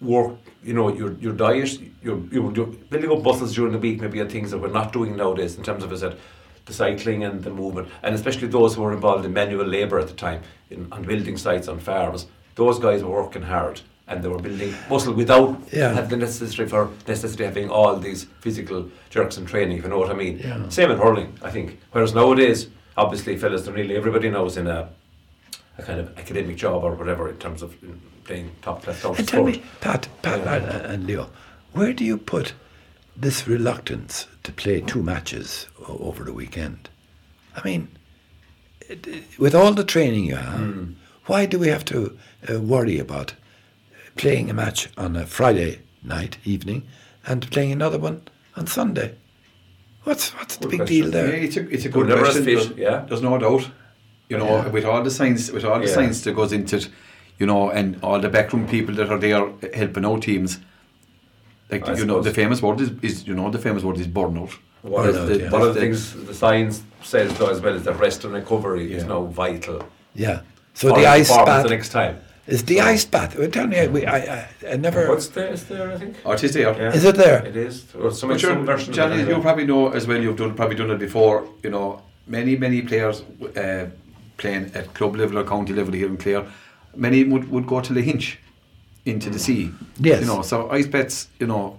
work, 0.00 0.32
you 0.62 0.74
know, 0.74 0.88
your 0.94 1.12
your 1.14 1.32
diet, 1.32 1.78
your 2.02 2.18
you 2.30 2.50
do- 2.52 2.78
building 2.90 3.10
up 3.10 3.22
muscles 3.22 3.54
during 3.54 3.72
the 3.72 3.78
week, 3.78 4.00
maybe 4.00 4.20
are 4.20 4.28
things 4.28 4.50
that 4.50 4.58
we're 4.58 4.68
not 4.68 4.92
doing 4.92 5.16
nowadays 5.16 5.56
in 5.56 5.62
terms 5.64 5.82
of, 5.84 5.92
as 5.92 6.02
I 6.04 6.10
said, 6.10 6.18
the 6.66 6.72
cycling 6.72 7.24
and 7.24 7.42
the 7.42 7.50
movement, 7.50 7.88
and 8.02 8.14
especially 8.14 8.48
those 8.48 8.74
who 8.74 8.82
were 8.82 8.92
involved 8.92 9.24
in 9.24 9.32
manual 9.32 9.66
labour 9.66 9.98
at 9.98 10.08
the 10.08 10.14
time, 10.14 10.42
in, 10.70 10.86
on 10.92 11.02
building 11.02 11.36
sites, 11.36 11.68
on 11.68 11.78
farms. 11.80 12.26
Those 12.54 12.78
guys 12.78 13.02
were 13.04 13.22
working 13.22 13.42
hard 13.42 13.80
and 14.08 14.22
they 14.22 14.28
were 14.28 14.38
building 14.38 14.74
muscle 14.90 15.12
without 15.14 15.60
Yeah. 15.72 15.92
having 15.92 16.10
the 16.10 16.16
necessary 16.16 16.68
for 16.68 16.90
necessarily 17.06 17.44
having 17.44 17.70
all 17.70 17.96
these 17.96 18.24
physical 18.40 18.90
jerks 19.10 19.36
and 19.36 19.46
training, 19.46 19.78
if 19.78 19.84
you 19.84 19.90
know 19.90 19.98
what 19.98 20.10
I 20.10 20.14
mean. 20.14 20.38
Yeah. 20.38 20.68
Same 20.68 20.90
in 20.90 20.98
hurling, 20.98 21.38
I 21.42 21.50
think. 21.50 21.78
Whereas 21.92 22.14
nowadays, 22.14 22.68
obviously, 22.96 23.36
fellas, 23.36 23.66
nearly 23.66 23.96
everybody 23.96 24.28
knows 24.30 24.56
in 24.56 24.66
a 24.66 24.88
a 25.78 25.82
kind 25.82 26.00
of 26.00 26.18
academic 26.18 26.56
job 26.56 26.82
or 26.84 26.94
whatever 26.94 27.28
in 27.28 27.36
terms 27.38 27.62
of 27.62 27.72
mm, 27.80 27.98
playing 28.24 28.50
top 28.62 28.82
class 28.82 29.00
county 29.02 29.18
And 29.20 29.28
tell 29.28 29.44
me, 29.44 29.62
Pat, 29.80 30.08
Pat 30.22 30.40
Yeah. 30.40 30.54
and, 30.54 30.86
and 30.86 31.06
Leo, 31.06 31.30
where 31.72 31.92
do 31.92 32.04
you 32.04 32.18
put 32.18 32.52
this 33.16 33.46
reluctance 33.48 34.26
to 34.42 34.52
play 34.52 34.80
two 34.80 35.02
matches 35.02 35.66
o- 35.88 35.98
over 36.00 36.24
the 36.24 36.32
weekend? 36.32 36.88
I 37.56 37.62
mean, 37.64 37.88
it, 38.88 39.06
it- 39.06 39.38
with 39.38 39.54
all 39.54 39.72
the 39.72 39.84
training 39.84 40.24
you 40.24 40.36
have, 40.36 40.58
Hmm. 40.58 40.92
why 41.26 41.46
do 41.46 41.58
we 41.58 41.68
have 41.68 41.84
to 41.86 42.18
uh, 42.48 42.60
worry 42.60 42.98
about 42.98 43.34
playing 44.16 44.50
a 44.50 44.54
match 44.54 44.88
on 44.96 45.14
a 45.16 45.26
Friday 45.26 45.80
night 46.02 46.38
evening 46.44 46.82
and 47.26 47.48
playing 47.50 47.70
another 47.72 47.98
one 47.98 48.22
on 48.56 48.66
Sunday? 48.66 49.14
What's 50.04 50.30
what's 50.34 50.56
the 50.56 50.62
Good 50.68 50.70
big 50.70 50.78
question. 50.80 50.96
deal 50.96 51.04
Yeah, 51.14 51.22
there? 51.26 51.34
it's 51.34 51.56
a 51.56 51.68
it's 51.68 51.84
a 51.84 51.88
Good 51.88 52.06
good 52.06 52.08
numbers 52.08 52.28
question. 52.34 52.44
fish, 52.44 52.66
There's, 52.66 52.78
yeah. 52.78 53.04
there's 53.08 53.22
no 53.22 53.36
doubt. 53.38 53.68
You 54.28 54.38
know, 54.38 54.56
Yeah. 54.56 54.68
with 54.68 54.84
all 54.84 55.02
the 55.02 55.10
science, 55.10 55.50
with 55.50 55.64
all 55.64 55.78
the 55.80 55.86
Yeah. 55.86 55.94
science 55.94 56.20
that 56.22 56.34
goes 56.34 56.52
into 56.52 56.76
it, 56.76 56.88
you 57.38 57.46
know, 57.46 57.70
and 57.70 57.96
all 58.02 58.20
the 58.20 58.28
backroom 58.28 58.66
people 58.68 58.94
that 58.96 59.08
are 59.10 59.18
there 59.18 59.46
helping 59.74 60.04
out 60.04 60.22
teams. 60.22 60.58
Like 61.70 61.88
I 61.88 61.94
you 61.94 62.04
know, 62.06 62.20
the 62.20 62.30
famous 62.32 62.62
word 62.62 62.80
is, 62.80 62.90
is 63.02 63.26
you 63.26 63.34
know 63.34 63.50
the 63.50 63.58
famous 63.58 63.82
word 63.82 63.98
is 63.98 64.06
burnout. 64.08 64.52
One, 64.82 65.08
of 65.08 65.26
the, 65.26 65.38
yeah. 65.38 65.50
one 65.50 65.62
of 65.62 65.74
the 65.74 65.80
things 65.80 66.14
the 66.14 66.34
science 66.34 66.82
says 67.02 67.36
though 67.36 67.48
as 67.50 67.60
well 67.60 67.74
is 67.74 67.82
that 67.84 67.98
rest 67.98 68.24
and 68.24 68.32
recovery 68.32 68.92
is 68.92 69.04
now 69.04 69.22
vital. 69.24 69.82
Yeah. 70.14 70.40
So 70.74 70.88
the 70.94 71.06
ice 71.06 71.28
bath 71.28 71.64
the 71.64 71.70
next 71.70 71.90
time. 71.90 72.20
is 72.46 72.64
the 72.64 72.80
ice 72.80 73.04
bath. 73.04 73.36
Well, 73.36 73.50
tell 73.50 73.66
me, 73.66 73.86
we, 73.88 74.06
I, 74.06 74.18
I, 74.18 74.48
I 74.72 74.76
never. 74.76 75.08
What's 75.08 75.28
there? 75.28 75.48
Is 75.48 75.64
there? 75.66 75.92
I 75.92 75.98
think. 75.98 76.16
Artist 76.24 76.54
there. 76.54 76.72
Yeah. 76.74 76.92
Is 76.92 77.04
it 77.04 77.16
there? 77.16 77.44
It 77.44 77.56
is. 77.56 77.84
Or 77.94 78.10
some, 78.12 78.30
But 78.30 78.40
some 78.40 78.64
version 78.64 78.94
Johnny, 78.94 79.14
of 79.14 79.20
it 79.20 79.22
you 79.22 79.28
anyway. 79.30 79.42
probably 79.42 79.66
know 79.66 79.88
as 79.88 80.06
well. 80.06 80.20
You've 80.22 80.36
done 80.36 80.54
probably 80.54 80.76
done 80.76 80.90
it 80.92 80.98
before. 80.98 81.46
You 81.62 81.70
know, 81.70 82.02
many 82.26 82.56
many 82.56 82.80
players 82.82 83.22
uh, 83.56 83.86
playing 84.38 84.70
at 84.74 84.94
club 84.94 85.16
level 85.16 85.38
or 85.38 85.44
county 85.44 85.74
level 85.74 85.92
here 85.92 86.06
in 86.06 86.16
Clare, 86.16 86.46
many 86.96 87.24
would, 87.24 87.50
would 87.50 87.66
go 87.66 87.80
to 87.80 87.92
the 87.92 88.00
hinch 88.00 88.38
into 89.04 89.28
the 89.30 89.38
sea. 89.38 89.70
Yes. 89.98 90.20
You 90.22 90.26
know, 90.26 90.42
so 90.42 90.70
ice 90.70 90.86
baths. 90.86 91.28
You 91.38 91.46
know, 91.46 91.78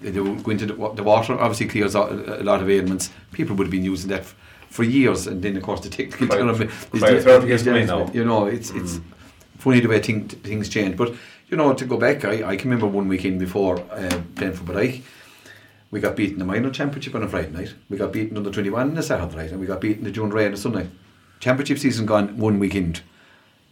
they 0.00 0.18
would 0.20 0.42
go 0.42 0.50
into 0.50 0.66
the, 0.66 0.74
the 0.94 1.02
water. 1.02 1.34
Obviously, 1.34 1.68
clears 1.68 1.94
out 1.94 2.10
a 2.10 2.42
a 2.42 2.44
lot 2.44 2.62
of 2.62 2.70
ailments. 2.70 3.10
People 3.32 3.56
would 3.56 3.66
have 3.66 3.70
been 3.72 3.84
using 3.84 4.08
that 4.10 4.20
f- 4.20 4.34
for 4.70 4.84
years, 4.84 5.26
and 5.26 5.42
then 5.42 5.56
of 5.56 5.62
course 5.62 5.80
the 5.80 5.90
technical 5.90 6.26
Cryo- 6.26 6.56
term 6.56 6.68
is 6.68 7.02
cryotherapy 7.02 7.50
is 7.50 7.60
is 7.60 7.66
coming 7.66 7.86
now. 7.86 8.10
You 8.12 8.24
know, 8.24 8.46
it's 8.46 8.70
it's 8.70 9.00
funny 9.58 9.80
the 9.80 9.88
way 9.88 10.00
thing, 10.00 10.28
things 10.28 10.68
change. 10.68 10.96
But 10.96 11.14
you 11.48 11.56
know, 11.56 11.72
to 11.74 11.84
go 11.84 11.96
back, 11.96 12.24
I, 12.24 12.50
I 12.50 12.56
can 12.56 12.70
remember 12.70 12.86
one 12.86 13.08
weekend 13.08 13.38
before 13.38 13.80
uh, 13.90 14.20
playing 14.36 14.52
for 14.54 14.64
Baraich. 14.64 15.02
We 15.90 16.00
got 16.00 16.16
beaten 16.16 16.34
in 16.34 16.38
the 16.40 16.44
minor 16.44 16.70
championship 16.70 17.14
on 17.14 17.22
a 17.22 17.28
Friday 17.28 17.50
night. 17.50 17.74
We 17.88 17.96
got 17.96 18.12
beaten 18.12 18.36
on 18.36 18.42
the 18.42 18.50
21 18.50 18.90
on 18.90 18.98
a 18.98 19.02
Saturday 19.02 19.36
night, 19.36 19.50
and 19.52 19.60
we 19.60 19.66
got 19.66 19.80
beaten 19.80 20.04
the 20.04 20.10
June 20.10 20.28
Ray 20.30 20.46
on 20.46 20.52
a 20.52 20.56
Sunday. 20.56 20.86
Championship 21.40 21.78
season 21.78 22.06
gone 22.06 22.36
one 22.36 22.58
weekend, 22.58 23.02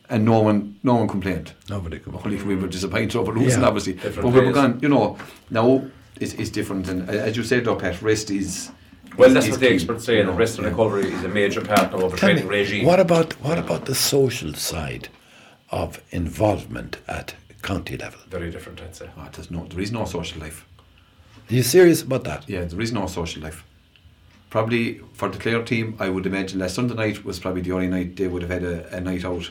and 0.08 0.25
no 0.25 0.40
one, 0.40 0.78
no 0.82 0.94
one 0.94 1.08
complained. 1.08 1.52
Nobody 1.68 1.99
could. 1.99 2.14
Only 2.14 2.42
we 2.42 2.56
were 2.56 2.68
disappointed 2.68 3.16
over 3.16 3.32
losing, 3.32 3.61
Yeah. 3.62 3.66
obviously. 3.68 3.94
But 3.94 4.16
we 4.25 4.30
were 4.30 4.46
ways. 4.46 4.54
gone. 4.54 4.78
You 4.80 4.88
know, 4.88 5.18
now 5.50 5.85
it's, 6.20 6.35
it's 6.35 6.50
different, 6.50 6.88
and 6.88 7.08
uh, 7.08 7.12
as 7.12 7.37
you 7.37 7.42
said, 7.42 7.64
though, 7.64 7.76
Pat, 7.76 8.00
rest 8.02 8.30
is. 8.30 8.70
Well, 9.16 9.28
is- 9.28 9.35
that's 9.35 9.46
is 9.46 9.52
what 9.52 9.61
the 9.61 9.73
experts 9.73 10.04
say, 10.04 10.16
you 10.16 10.28
and 10.28 10.38
rest 10.38 10.58
and 10.58 10.64
yeah. 10.64 10.70
recovery 10.70 11.11
is 11.12 11.25
a 11.25 11.28
major 11.28 11.61
part 11.62 11.92
of 11.94 12.12
a 12.12 12.16
training 12.16 12.46
regime. 12.49 12.85
what 12.87 13.00
about 13.00 13.32
what 13.40 13.58
about 13.58 13.87
the 13.87 13.94
social 13.94 14.52
side 14.54 15.08
of 15.70 16.00
involvement 16.11 16.99
at 17.08 17.35
county 17.62 17.96
level? 17.96 18.20
Very 18.28 18.50
different, 18.50 18.80
I'd 18.82 18.94
say. 18.94 19.08
Oh, 19.16 19.28
there's 19.32 19.50
no, 19.50 19.66
there 19.66 19.80
is 19.80 19.90
no 19.90 20.04
social 20.04 20.40
life. 20.40 20.66
Are 21.50 21.54
you 21.54 21.62
serious 21.62 22.02
about 22.02 22.25
that? 22.25 22.49
Yeah, 22.49 22.64
there 22.64 22.80
is 22.80 22.92
no 22.92 23.06
social 23.06 23.42
life. 23.42 23.64
Probably 24.50 25.00
for 25.12 25.29
the 25.29 25.38
Clare 25.38 25.62
team, 25.62 25.97
I 25.99 26.09
would 26.09 26.26
imagine 26.26 26.61
last 26.61 26.76
Sunday 26.76 26.95
night 26.95 27.25
was 27.25 27.38
probably 27.41 27.62
the 27.62 27.73
only 27.73 27.88
night 27.88 28.17
they 28.17 28.29
would 28.29 28.43
have 28.43 28.50
had 28.50 28.62
a, 28.62 28.97
a 28.97 29.00
night 29.00 29.25
out. 29.25 29.50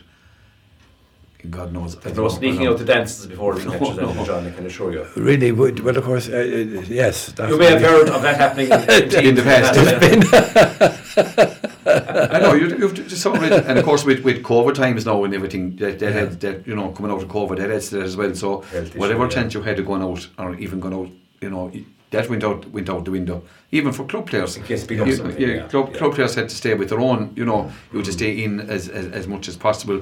God 1.50 1.74
knows. 1.74 1.98
I 1.98 2.00
There's 2.00 2.18
no 2.18 2.24
know, 2.24 2.30
sneaking 2.30 2.68
out 2.68 2.78
the 2.78 2.86
dances 2.86 3.28
before 3.28 3.56
the 3.56 3.70
matches, 3.70 3.98
No, 3.98 4.06
no, 4.08 4.14
no. 4.14 4.26
John, 4.26 4.48
I 4.48 4.52
can 4.52 4.66
assure 4.66 4.92
you. 4.92 5.06
Really? 5.16 5.52
Would, 5.52 5.80
well, 5.80 5.96
of 5.98 6.04
course, 6.04 6.28
uh, 6.28 6.38
uh, 6.38 6.82
yes. 6.88 7.28
That's 7.34 7.52
You 7.52 7.58
may 7.58 7.72
have 7.72 7.82
heard 7.82 8.10
of 8.10 8.22
that 8.22 8.38
happening 8.38 8.68
in, 8.68 9.26
In 9.28 9.36
the 9.36 9.44
past. 9.44 9.76
past. 11.16 11.66
I 11.88 12.40
know 12.40 12.54
you, 12.54 12.70
you've 12.78 12.94
just 12.94 13.22
saw 13.22 13.34
it, 13.36 13.52
and 13.52 13.78
of 13.78 13.86
course 13.86 14.04
with, 14.04 14.24
with 14.24 14.42
COVID 14.44 14.74
times 14.74 15.06
now 15.06 15.24
and 15.24 15.34
everything 15.34 15.76
that, 15.78 16.00
that 16.00 16.14
had 16.14 16.42
that 16.42 16.68
you 16.68 16.76
know 16.76 16.90
coming 16.92 17.12
out 17.12 17.22
of 17.22 17.30
COVID 17.30 17.58
that 17.58 17.70
adds 17.70 17.90
to 17.90 17.98
that 17.98 18.06
as 18.06 18.18
well. 18.18 18.34
So 18.34 18.62
Health 18.62 18.90
issue, 18.90 19.00
whatever 19.00 19.24
yeah. 19.24 19.30
chance 19.30 19.54
you 19.54 19.62
had 19.62 19.80
of 19.80 19.86
going 19.86 20.02
out 20.02 20.28
or 20.40 20.56
even 20.56 20.80
going 20.80 20.94
out, 20.94 21.10
you 21.42 21.50
know 21.50 21.72
that 22.12 22.30
went 22.30 22.44
out 22.44 22.66
went 22.72 22.90
out 22.90 23.06
the 23.06 23.12
window. 23.12 23.44
Even 23.72 23.92
for 23.92 24.06
club 24.06 24.28
players, 24.28 24.58
In 24.58 24.66
you, 24.66 24.76
yeah, 24.76 25.48
yeah, 25.48 25.68
club, 25.68 25.90
yeah. 25.92 25.98
club 25.98 26.14
players 26.16 26.36
had 26.36 26.50
to 26.50 26.56
stay 26.56 26.74
with 26.74 26.90
their 26.90 27.00
own. 27.00 27.34
You 27.36 27.46
know, 27.46 27.64
mm-hmm. 27.64 27.92
you 27.92 28.00
had 28.00 28.06
to 28.06 28.12
stay 28.14 28.44
in 28.44 28.60
as, 28.62 28.88
as 28.90 29.08
as 29.12 29.28
much 29.28 29.48
as 29.48 29.58
possible. 29.58 30.02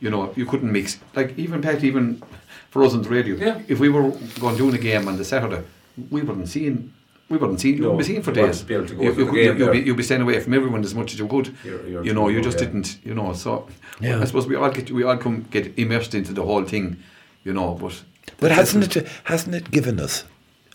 You 0.00 0.10
know, 0.10 0.32
you 0.34 0.46
couldn't 0.46 0.72
mix 0.72 0.98
like 1.14 1.38
even 1.38 1.62
Pat, 1.62 1.84
even 1.84 2.22
for 2.70 2.82
us 2.84 2.94
on 2.94 3.02
the 3.02 3.08
radio. 3.08 3.36
Yeah. 3.36 3.60
If 3.68 3.78
we 3.80 3.88
were 3.88 4.10
going 4.40 4.56
doing 4.56 4.74
a 4.74 4.78
game 4.78 5.06
on 5.08 5.16
the 5.16 5.24
Saturday, 5.24 5.62
we 6.10 6.22
wouldn't 6.22 6.48
seeing. 6.48 6.92
We 7.28 7.38
wouldn't 7.38 7.60
see. 7.60 7.70
You 7.70 7.76
No, 7.82 7.90
wouldn't 7.92 8.06
be 8.08 8.12
seen 8.12 8.22
for 8.22 8.32
days. 8.32 8.62
be 8.62 8.74
able 8.74 8.86
to 8.88 8.94
go 8.94 9.02
you, 9.04 9.14
to 9.14 9.18
you 9.20 9.24
the 9.24 9.30
could- 9.30 9.34
game 9.36 9.56
you- 9.58 9.64
you'd, 9.64 9.72
be, 9.72 9.78
you'd 9.86 9.96
be 9.96 10.02
staying 10.02 10.20
away 10.20 10.38
from 10.40 10.52
everyone 10.52 10.82
as 10.84 10.94
much 10.94 11.14
as 11.14 11.18
you 11.18 11.26
could. 11.28 11.54
You're- 11.64 11.90
you're 11.90 12.04
you 12.04 12.12
know, 12.12 12.28
you 12.28 12.42
just 12.42 12.58
yeah. 12.58 12.66
didn't. 12.66 12.98
You 13.04 13.14
know, 13.14 13.32
so 13.32 13.68
Yeah. 14.00 14.20
I 14.20 14.24
suppose 14.26 14.46
we 14.46 14.56
all 14.56 14.70
get 14.70 14.90
we 14.90 15.02
all 15.04 15.16
come 15.16 15.46
get 15.50 15.78
immersed 15.78 16.14
into 16.14 16.32
the 16.34 16.42
whole 16.42 16.64
thing. 16.64 16.96
You 17.44 17.52
know, 17.54 17.74
but 17.80 18.02
But 18.38 18.50
hasn't 18.50 18.96
it 18.96 19.06
hasn't 19.24 19.54
it 19.54 19.70
given 19.70 19.98
us? 20.00 20.24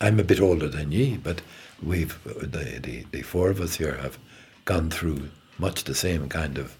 I'm 0.00 0.20
a 0.20 0.24
bit 0.24 0.40
older 0.40 0.68
than 0.68 0.92
ye, 0.92 1.16
but 1.16 1.40
we've 1.82 2.16
the 2.24 2.78
the, 2.80 3.04
the 3.10 3.22
four 3.22 3.50
of 3.50 3.60
us 3.60 3.76
here 3.76 3.94
have 3.96 4.18
gone 4.64 4.90
through 4.90 5.30
much 5.58 5.84
the 5.84 5.94
same 5.94 6.28
kind 6.28 6.58
of 6.58 6.76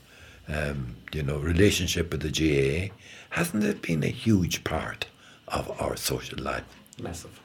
um, 0.48 0.96
you 1.12 1.22
know 1.22 1.38
relationship 1.38 2.10
with 2.12 2.22
the 2.22 2.30
GAA. 2.30 2.94
Hasn't 3.30 3.64
it 3.64 3.82
been 3.82 4.02
a 4.04 4.08
huge 4.08 4.64
part 4.64 5.06
of 5.48 5.70
our 5.80 5.96
social 5.96 6.42
life? 6.42 6.64
Massive. 7.02 7.40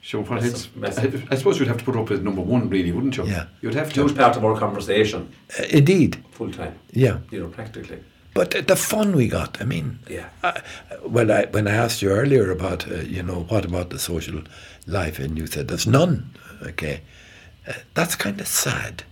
Sure, 0.00 0.22
what 0.22 0.40
Massive, 0.42 0.54
it's, 0.54 0.76
massive. 0.76 1.26
I, 1.30 1.34
I 1.34 1.36
suppose 1.38 1.58
you'd 1.58 1.68
have 1.68 1.78
to 1.78 1.84
put 1.84 1.96
up 1.96 2.08
with 2.08 2.22
number 2.22 2.40
one, 2.40 2.70
really, 2.70 2.92
wouldn't 2.92 3.16
you? 3.18 3.26
Yeah. 3.26 3.46
You'd 3.60 3.74
have 3.74 3.92
to. 3.92 4.02
Huge 4.04 4.16
part 4.16 4.36
of 4.36 4.44
our 4.44 4.56
conversation, 4.58 5.28
Uh, 5.58 5.64
indeed, 5.70 6.16
full 6.30 6.50
time. 6.50 6.78
yeah. 6.92 7.18
You 7.30 7.40
know, 7.42 7.48
practically. 7.48 7.98
But 8.34 8.50
the- 8.50 8.62
the 8.62 8.76
fun 8.76 9.16
we 9.16 9.28
got, 9.28 9.60
I 9.60 9.64
mean, 9.64 9.98
Yeah. 10.08 10.28
I, 10.42 10.60
well, 11.04 11.30
I, 11.32 11.46
when 11.50 11.66
I 11.66 11.72
asked 11.72 12.02
you 12.02 12.10
earlier 12.10 12.50
about, 12.50 12.86
uh, 12.90 12.96
you 12.96 13.22
know, 13.22 13.46
what 13.48 13.64
about 13.64 13.90
the 13.90 13.98
social 13.98 14.42
life, 14.86 15.18
and 15.18 15.36
you 15.38 15.46
said 15.46 15.68
there's 15.68 15.86
none. 15.86 16.30
Okay, 16.62 17.00
uh, 17.66 17.72
that's 17.94 18.14
kind 18.16 18.40
of 18.40 18.46
sad. 18.46 19.02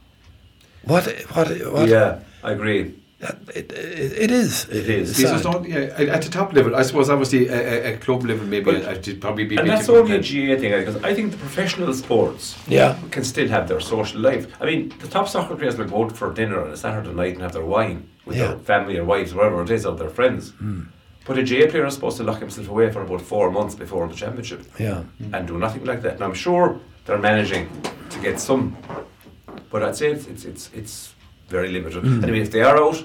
What? 0.83 1.05
What? 1.33 1.49
what 1.73 1.89
Yeah, 1.89 2.19
I 2.45 2.53
agree. 2.53 2.95
That- 3.21 3.39
It, 3.55 3.73
it, 3.73 4.13
it 4.25 4.31
is. 4.31 4.69
It 4.69 4.89
is. 4.91 5.19
Yes, 5.19 5.43
sad. 5.43 5.45
not, 5.53 5.67
yeah, 5.69 5.79
at 6.01 6.09
at 6.17 6.23
the 6.23 6.29
top 6.29 6.53
level, 6.53 6.77
I 6.77 6.83
suppose. 6.83 7.09
Obviously, 7.09 7.49
at 7.49 7.95
a 7.95 7.97
club 8.05 8.23
level, 8.25 8.47
maybe 8.47 8.65
But- 8.73 8.83
it'd 8.99 9.21
probably 9.21 9.45
be. 9.47 9.57
a 9.57 9.61
And 9.61 9.69
bit 9.69 9.77
that's 9.77 9.89
only 9.89 10.13
a 10.17 10.21
than- 10.21 10.23
GAA 10.23 10.57
thing, 10.61 10.73
because 10.85 10.97
I 11.11 11.15
think 11.15 11.31
the 11.33 11.39
professional 11.39 11.93
sports 11.95 12.57
Yeah. 12.69 12.97
can 13.11 13.25
still 13.25 13.49
have 13.49 13.65
their 13.69 13.81
social 13.81 14.21
life. 14.21 14.45
I 14.61 14.65
mean, 14.67 14.93
the 15.01 15.09
top 15.09 15.29
soccer 15.29 15.57
players 15.57 15.77
will 15.79 15.87
go 15.87 16.05
out 16.05 16.13
for 16.17 16.33
dinner 16.33 16.61
on 16.65 16.71
a 16.71 16.77
Saturday 16.77 17.13
night 17.15 17.33
and 17.35 17.43
have 17.43 17.53
their 17.53 17.65
wine 17.65 17.99
with 18.27 18.37
Yeah. 18.37 18.49
their 18.49 18.59
family 18.59 18.99
or 18.99 19.05
wives, 19.05 19.33
or 19.33 19.37
whatever 19.37 19.63
it 19.63 19.71
is, 19.71 19.87
or 19.87 19.97
their 19.97 20.11
friends. 20.11 20.51
Hmm. 20.59 20.81
But 21.27 21.39
a 21.39 21.43
GAA 21.43 21.67
player 21.71 21.87
is 21.87 21.95
supposed 21.95 22.19
to 22.19 22.25
lock 22.25 22.41
himself 22.41 22.69
away 22.69 22.91
for 22.93 23.01
about 23.03 23.23
four 23.23 23.51
months 23.51 23.75
before 23.75 24.07
the 24.09 24.15
championship 24.15 24.61
Yeah. 24.79 25.01
and 25.33 25.47
do 25.49 25.57
nothing 25.59 25.85
like 25.85 26.03
that. 26.03 26.15
And 26.17 26.23
I'm 26.25 26.35
sure 26.35 26.79
they're 27.07 27.19
managing 27.31 27.69
to 28.11 28.19
get 28.21 28.39
some, 28.39 28.77
but 29.71 29.83
I'd 29.83 29.97
say 29.97 30.09
it's 30.13 30.27
it's 30.27 30.45
it's, 30.45 30.71
it's 30.81 31.15
very 31.49 31.69
limited. 31.69 32.03
Mm. 32.05 32.23
Anyway, 32.23 32.41
if 32.41 32.51
they 32.51 32.63
are 32.63 32.77
out, 32.77 33.05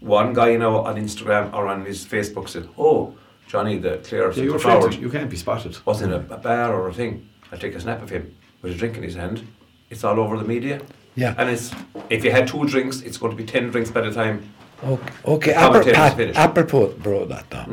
one 0.00 0.32
guy 0.32 0.50
you 0.50 0.58
know 0.58 0.78
on 0.84 0.96
Instagram 0.96 1.52
or 1.52 1.66
on 1.68 1.84
his 1.84 2.04
Facebook 2.04 2.48
said, 2.48 2.68
"Oh, 2.78 3.14
Johnny, 3.46 3.78
the 3.78 3.98
Clare 3.98 4.28
Yeah, 4.28 4.34
centre 4.34 4.58
forward 4.58 4.94
you 4.94 5.10
can't 5.10 5.30
be 5.30 5.36
spotted. 5.36 5.76
was 5.84 6.02
in 6.02 6.12
a, 6.12 6.18
a 6.30 6.36
bar 6.38 6.74
or 6.74 6.88
a 6.88 6.92
thing. 6.94 7.28
I'll 7.52 7.58
take 7.58 7.74
a 7.74 7.80
snap 7.80 8.02
of 8.02 8.10
him 8.10 8.34
with 8.62 8.72
a 8.72 8.74
drink 8.74 8.96
in 8.96 9.02
his 9.02 9.14
hand. 9.14 9.46
It's 9.90 10.04
all 10.04 10.18
over 10.20 10.36
the 10.36 10.44
media. 10.44 10.80
Yeah. 11.14 11.34
And 11.38 11.48
it's 11.50 11.72
if 12.10 12.24
you 12.24 12.30
had 12.30 12.46
two 12.46 12.64
drinks, 12.66 13.00
it's 13.02 13.16
going 13.18 13.30
to 13.36 13.36
be 13.36 13.44
ten 13.44 13.70
drinks 13.70 13.90
by 13.90 14.02
the 14.02 14.12
time. 14.12 14.42
Okay. 14.84 15.12
Okay. 15.24 15.52
The 15.52 15.58
Apro- 15.58 15.94
Pat, 15.94 16.36
apropos 16.36 16.88
bro, 16.98 17.24
that 17.24 17.46
now. 17.50 17.66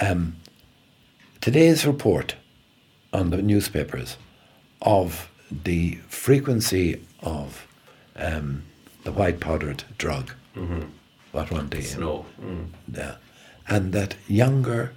Um, 0.00 0.36
today's 1.40 1.86
report 1.86 2.36
on 3.12 3.30
the 3.30 3.42
newspapers 3.42 4.16
of 4.82 5.30
the 5.50 5.98
frequency 6.08 7.00
of 7.20 7.66
um, 8.16 8.62
the 9.06 9.12
white 9.12 9.38
powdered 9.38 9.84
drug. 9.98 10.32
What 11.30 11.52
one 11.52 11.68
day? 11.68 11.80
Snow. 11.80 12.26
Mm. 12.42 12.70
Yeah. 12.92 13.14
And 13.68 13.92
that 13.92 14.16
younger, 14.26 14.94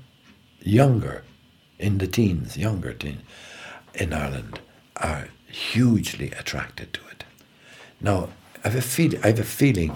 younger, 0.62 1.24
in 1.78 2.00
the 2.00 2.08
teens, 2.08 2.58
younger 2.58 2.92
teens 2.94 3.22
in 3.94 4.12
Ireland 4.12 4.62
are 4.98 5.28
hugely 5.48 6.32
attracted 6.32 6.92
to 6.94 7.02
it. 7.12 7.24
Now, 8.02 8.30
I 8.64 8.70
have 8.70 8.76
a 8.76 8.82
feel, 8.82 9.14
I 9.24 9.28
have 9.28 9.40
a 9.40 9.44
feeling, 9.44 9.96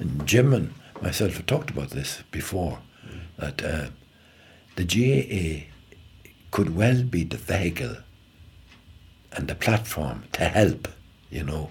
and 0.00 0.26
Jim 0.26 0.52
and 0.52 0.74
myself 1.00 1.34
have 1.34 1.46
talked 1.46 1.70
about 1.70 1.90
this 1.90 2.24
before, 2.32 2.80
that 3.38 3.64
uh, 3.64 3.86
the 4.74 4.84
GAA 4.84 5.66
could 6.50 6.74
well 6.74 7.04
be 7.04 7.22
the 7.22 7.36
vehicle 7.36 7.96
and 9.32 9.46
the 9.46 9.54
platform 9.54 10.24
to 10.32 10.44
help, 10.44 10.88
you 11.30 11.44
know, 11.44 11.70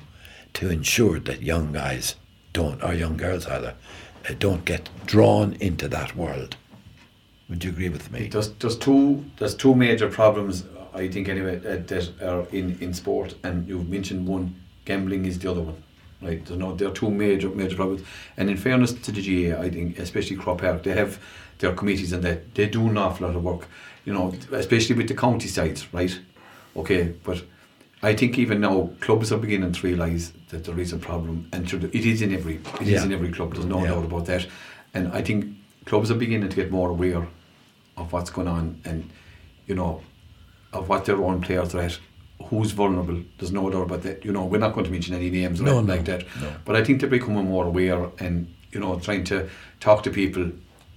to 0.53 0.69
ensure 0.69 1.19
that 1.19 1.41
young 1.41 1.71
guys 1.73 2.15
don't, 2.53 2.83
or 2.83 2.93
young 2.93 3.17
girls 3.17 3.47
either, 3.47 3.75
uh, 4.29 4.33
don't 4.39 4.65
get 4.65 4.89
drawn 5.05 5.53
into 5.59 5.87
that 5.87 6.15
world. 6.15 6.55
Would 7.49 7.63
you 7.63 7.71
agree 7.71 7.89
with 7.89 8.11
me? 8.11 8.27
There's, 8.27 8.51
there's 8.53 8.77
two 8.77 9.25
there's 9.37 9.55
two 9.55 9.75
major 9.75 10.09
problems 10.09 10.63
I 10.93 11.07
think 11.07 11.27
anyway 11.27 11.57
uh, 11.57 11.81
that 11.87 12.21
are 12.21 12.47
in, 12.51 12.77
in 12.79 12.93
sport 12.93 13.35
and 13.43 13.67
you've 13.67 13.89
mentioned 13.89 14.27
one 14.27 14.55
gambling 14.85 15.25
is 15.25 15.39
the 15.39 15.51
other 15.51 15.61
one 15.61 15.81
right 16.21 16.45
there's 16.45 16.59
no 16.59 16.73
there 16.75 16.87
are 16.87 16.93
two 16.93 17.09
major 17.09 17.49
major 17.49 17.75
problems 17.75 18.03
and 18.37 18.49
in 18.49 18.57
fairness 18.57 18.93
to 18.93 19.11
the 19.11 19.21
GAA 19.21 19.59
I 19.59 19.69
think 19.69 19.99
especially 19.99 20.37
Croke 20.37 20.61
Park 20.61 20.83
they 20.83 20.93
have 20.93 21.19
their 21.59 21.73
committees 21.73 22.13
and 22.13 22.23
that 22.23 22.55
they 22.55 22.67
do 22.67 22.87
an 22.87 22.97
awful 22.97 23.27
lot 23.27 23.35
of 23.35 23.43
work 23.43 23.67
you 24.05 24.13
know 24.13 24.33
especially 24.51 24.95
with 24.95 25.07
the 25.07 25.15
county 25.15 25.47
sides 25.47 25.91
right 25.93 26.17
okay 26.75 27.13
but 27.23 27.43
I 28.03 28.13
think 28.13 28.37
even 28.37 28.59
now 28.61 28.89
clubs 28.99 29.31
are 29.31 29.37
beginning 29.37 29.71
to 29.71 29.87
realise 29.87 30.33
that 30.49 30.65
there 30.65 30.77
is 30.79 30.91
a 30.93 30.97
problem 30.97 31.47
and 31.53 31.71
it 31.73 32.05
is 32.05 32.21
in 32.21 32.33
every 32.33 32.55
it 32.81 32.81
is 32.81 32.89
Yeah. 32.89 33.05
in 33.05 33.13
every 33.13 33.31
club 33.31 33.53
there's 33.53 33.65
no 33.65 33.81
Yeah. 33.83 33.91
doubt 33.91 34.05
about 34.05 34.25
that 34.25 34.45
and 34.93 35.07
I 35.13 35.21
think 35.21 35.45
clubs 35.85 36.11
are 36.11 36.15
beginning 36.15 36.49
to 36.49 36.55
get 36.55 36.69
more 36.71 36.89
aware 36.89 37.25
of 37.97 38.11
what's 38.13 38.29
going 38.29 38.47
on 38.49 38.79
and 38.85 39.09
you 39.67 39.75
know 39.75 40.01
of 40.73 40.89
what 40.89 41.05
their 41.05 41.17
own 41.23 41.39
players 41.41 41.73
are 41.75 41.81
at 41.81 41.97
who's 42.49 42.71
vulnerable 42.71 43.19
there's 43.37 43.51
no 43.53 43.69
doubt 43.69 43.83
about 43.83 44.01
that 44.03 44.25
you 44.25 44.33
know 44.33 44.43
we're 44.45 44.57
not 44.65 44.73
going 44.73 44.85
to 44.85 44.91
mention 44.91 45.15
any 45.15 45.29
names 45.29 45.61
or 45.61 45.63
No, 45.63 45.71
anything 45.79 45.87
no, 45.87 45.93
like 45.95 46.05
that 46.05 46.21
no. 46.41 46.51
but 46.65 46.75
I 46.75 46.83
think 46.83 46.99
they're 46.99 47.09
becoming 47.09 47.45
more 47.45 47.65
aware 47.65 48.09
and 48.19 48.47
you 48.73 48.79
know 48.81 48.99
trying 48.99 49.23
to 49.25 49.47
talk 49.79 50.03
to 50.03 50.09
people 50.09 50.51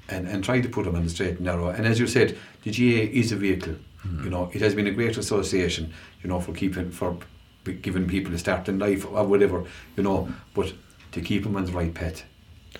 and, 0.08 0.26
and 0.28 0.42
trying 0.42 0.62
to 0.62 0.68
put 0.68 0.84
them 0.86 0.96
on 0.96 1.04
the 1.04 1.10
straight 1.10 1.36
and 1.36 1.40
narrow 1.42 1.68
and 1.68 1.86
as 1.86 2.00
you 2.00 2.06
said 2.08 2.36
the 2.64 2.70
GAA 2.72 3.02
is 3.20 3.30
a 3.32 3.36
vehicle 3.36 3.76
Hmm. 4.06 4.24
you 4.24 4.30
know 4.30 4.50
it 4.52 4.60
has 4.60 4.74
been 4.74 4.86
a 4.86 4.90
great 4.92 5.16
association 5.18 5.92
you 6.22 6.28
know 6.30 6.40
for 6.40 6.52
keeping 6.52 6.90
for 6.90 7.16
giving 7.82 8.06
people 8.06 8.34
a 8.34 8.38
start 8.38 8.68
in 8.68 8.78
life 8.78 9.04
or 9.06 9.24
whatever 9.26 9.64
you 9.96 10.02
know 10.02 10.28
but 10.54 10.72
to 11.12 11.20
keep 11.20 11.42
them 11.42 11.56
on 11.56 11.64
the 11.64 11.72
right 11.72 11.92
path 11.94 12.22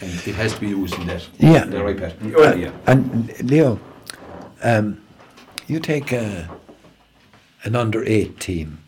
and 0.01 0.11
it 0.27 0.35
has 0.35 0.55
to 0.55 0.61
be 0.61 0.69
used 0.69 0.95
in 0.99 1.07
that 1.07 1.29
Yeah. 1.39 1.65
the 1.65 1.83
right 1.83 1.97
path 1.99 2.15
Well, 2.23 2.59
yeah. 2.59 2.73
And 2.87 3.33
Leo, 3.51 3.81
um, 4.63 5.01
you 5.67 5.81
take 5.81 6.13
a, 6.13 6.49
an 7.65 7.75
under 7.75 8.05
eight 8.05 8.39
team, 8.39 8.79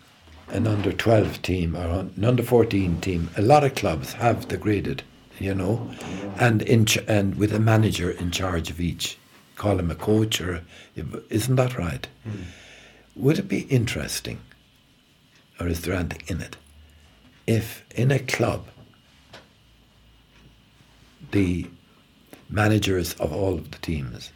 an 0.49 0.67
under 0.67 0.93
twelve 0.93 1.41
team, 1.43 1.75
or 1.77 1.87
an 2.17 2.25
under 2.25 2.43
fourteen 2.43 3.01
team. 3.01 3.31
A 3.39 3.43
lot 3.43 3.65
of 3.65 3.75
clubs 3.75 4.13
have 4.13 4.47
degraded, 4.49 5.03
you 5.39 5.55
know, 5.55 5.91
and 6.39 6.61
in 6.63 6.85
ch- 6.85 6.99
and 7.09 7.37
with 7.37 7.53
a 7.55 7.59
manager 7.59 8.11
in 8.11 8.31
charge 8.31 8.69
of 8.71 8.79
each. 8.81 9.17
Call 9.59 9.79
him 9.79 9.91
a 9.91 9.95
coach, 9.95 10.41
or 10.41 10.63
isn't 11.29 11.57
that 11.57 11.77
right? 11.77 12.07
Would 13.17 13.39
it 13.41 13.49
be 13.49 13.63
interesting, 13.63 14.39
or 15.61 15.69
is 15.69 15.83
there 15.83 15.95
anything 15.95 16.23
in 16.29 16.41
it, 16.41 16.57
if 17.47 17.85
in 17.95 18.11
a 18.11 18.21
club 18.21 18.67
the 21.33 21.67
managers 22.49 23.15
of 23.15 23.33
all 23.33 23.55
of 23.55 23.71
the 23.73 23.79
teams 23.79 24.31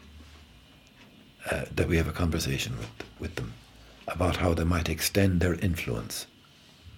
uh, 1.50 1.64
that 1.74 1.88
we 1.88 1.96
have 1.96 2.08
a 2.08 2.12
conversation 2.12 2.76
with 2.76 2.90
with 3.20 3.34
them 3.36 3.52
about 4.08 4.36
how 4.36 4.52
they 4.54 4.64
might 4.64 4.88
extend 4.88 5.40
their 5.40 5.54
influence 5.54 6.26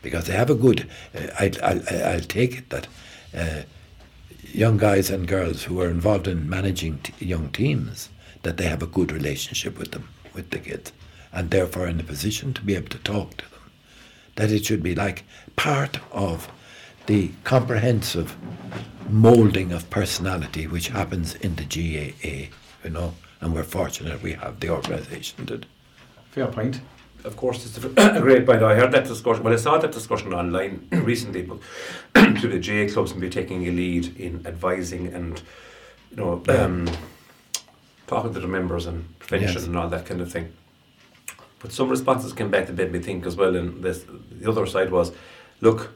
because 0.03 0.25
they 0.27 0.35
have 0.35 0.51
a 0.51 0.55
good. 0.55 0.89
Uh, 1.15 1.27
I, 1.39 1.53
I, 1.63 2.13
I'll 2.15 2.21
take 2.21 2.59
it 2.59 2.71
that 2.71 2.87
uh, 3.37 3.63
young 4.53 4.79
guys 4.79 5.11
and 5.11 5.29
girls 5.29 5.65
who 5.65 5.81
are 5.81 5.91
involved 5.91 6.27
in 6.27 6.49
managing 6.49 6.99
t- 6.99 7.25
young 7.25 7.51
teams 7.51 8.09
that 8.45 8.57
they 8.57 8.65
have 8.67 8.83
a 8.83 8.87
good 8.87 9.11
relationship 9.11 9.79
with 9.79 9.91
them 9.91 10.09
with 10.33 10.51
the 10.51 10.59
kids 10.59 10.93
and 11.33 11.51
therefore 11.51 11.89
in 11.89 12.01
a 12.01 12.05
position 12.05 12.55
to 12.55 12.63
be 12.63 12.77
able 12.77 12.89
to 12.89 12.99
talk 12.99 13.37
to 13.37 13.51
them 13.51 13.61
that 14.37 14.51
it 14.51 14.65
should 14.65 14.83
be 14.83 14.95
like 14.95 15.25
part 15.57 15.99
of 16.13 16.51
the 17.07 17.31
comprehensive 17.45 18.37
moulding 19.09 19.73
of 19.73 19.89
personality 19.91 20.67
which 20.67 20.89
happens 20.89 21.35
in 21.37 21.57
the 21.57 21.65
GAA, 21.65 22.51
you 22.85 22.91
know, 22.91 23.15
and 23.41 23.55
we're 23.55 23.63
fortunate 23.63 24.23
we 24.23 24.33
have 24.33 24.61
the 24.61 24.71
organisation 24.71 25.45
that. 25.47 25.67
Fair 26.31 26.47
point. 26.47 26.81
Of 27.25 27.37
course, 27.37 27.65
it's 27.65 27.79
a 27.79 28.21
great 28.21 28.45
point. 28.45 28.63
I 28.63 28.75
heard 28.75 28.93
that 28.93 29.05
discussion. 29.05 29.45
Well, 29.45 29.53
I 29.55 29.57
saw 29.57 29.79
that 29.79 29.93
discussion 29.93 30.35
online 30.35 30.87
recently, 30.93 31.43
but 31.43 31.59
to 32.41 32.49
the 32.49 32.59
GAA 32.59 32.93
clubs 32.93 33.13
and 33.13 33.21
be 33.21 33.31
taking 33.31 33.67
a 33.67 33.71
lead 33.71 34.19
in 34.19 34.47
advising 34.47 35.07
and, 35.07 35.41
you 36.11 36.17
know, 36.17 36.43
um, 36.49 36.87
talking 38.07 38.35
to 38.35 38.41
the 38.41 38.49
members 38.49 38.87
and 38.87 39.19
prevention 39.19 39.55
Yes. 39.55 39.67
and 39.67 39.77
all 39.77 39.89
that 39.89 40.07
kind 40.07 40.21
of 40.21 40.31
thing. 40.31 40.53
But 41.61 41.73
some 41.73 41.89
responses 41.89 42.33
came 42.33 42.51
back 42.51 42.67
that 42.67 42.77
made 42.77 42.93
me 42.93 42.99
think 42.99 43.25
as 43.27 43.37
well. 43.37 43.57
And 43.57 43.83
this, 43.83 44.05
the 44.31 44.51
other 44.51 44.67
side 44.67 44.91
was, 44.91 45.13
look, 45.61 45.91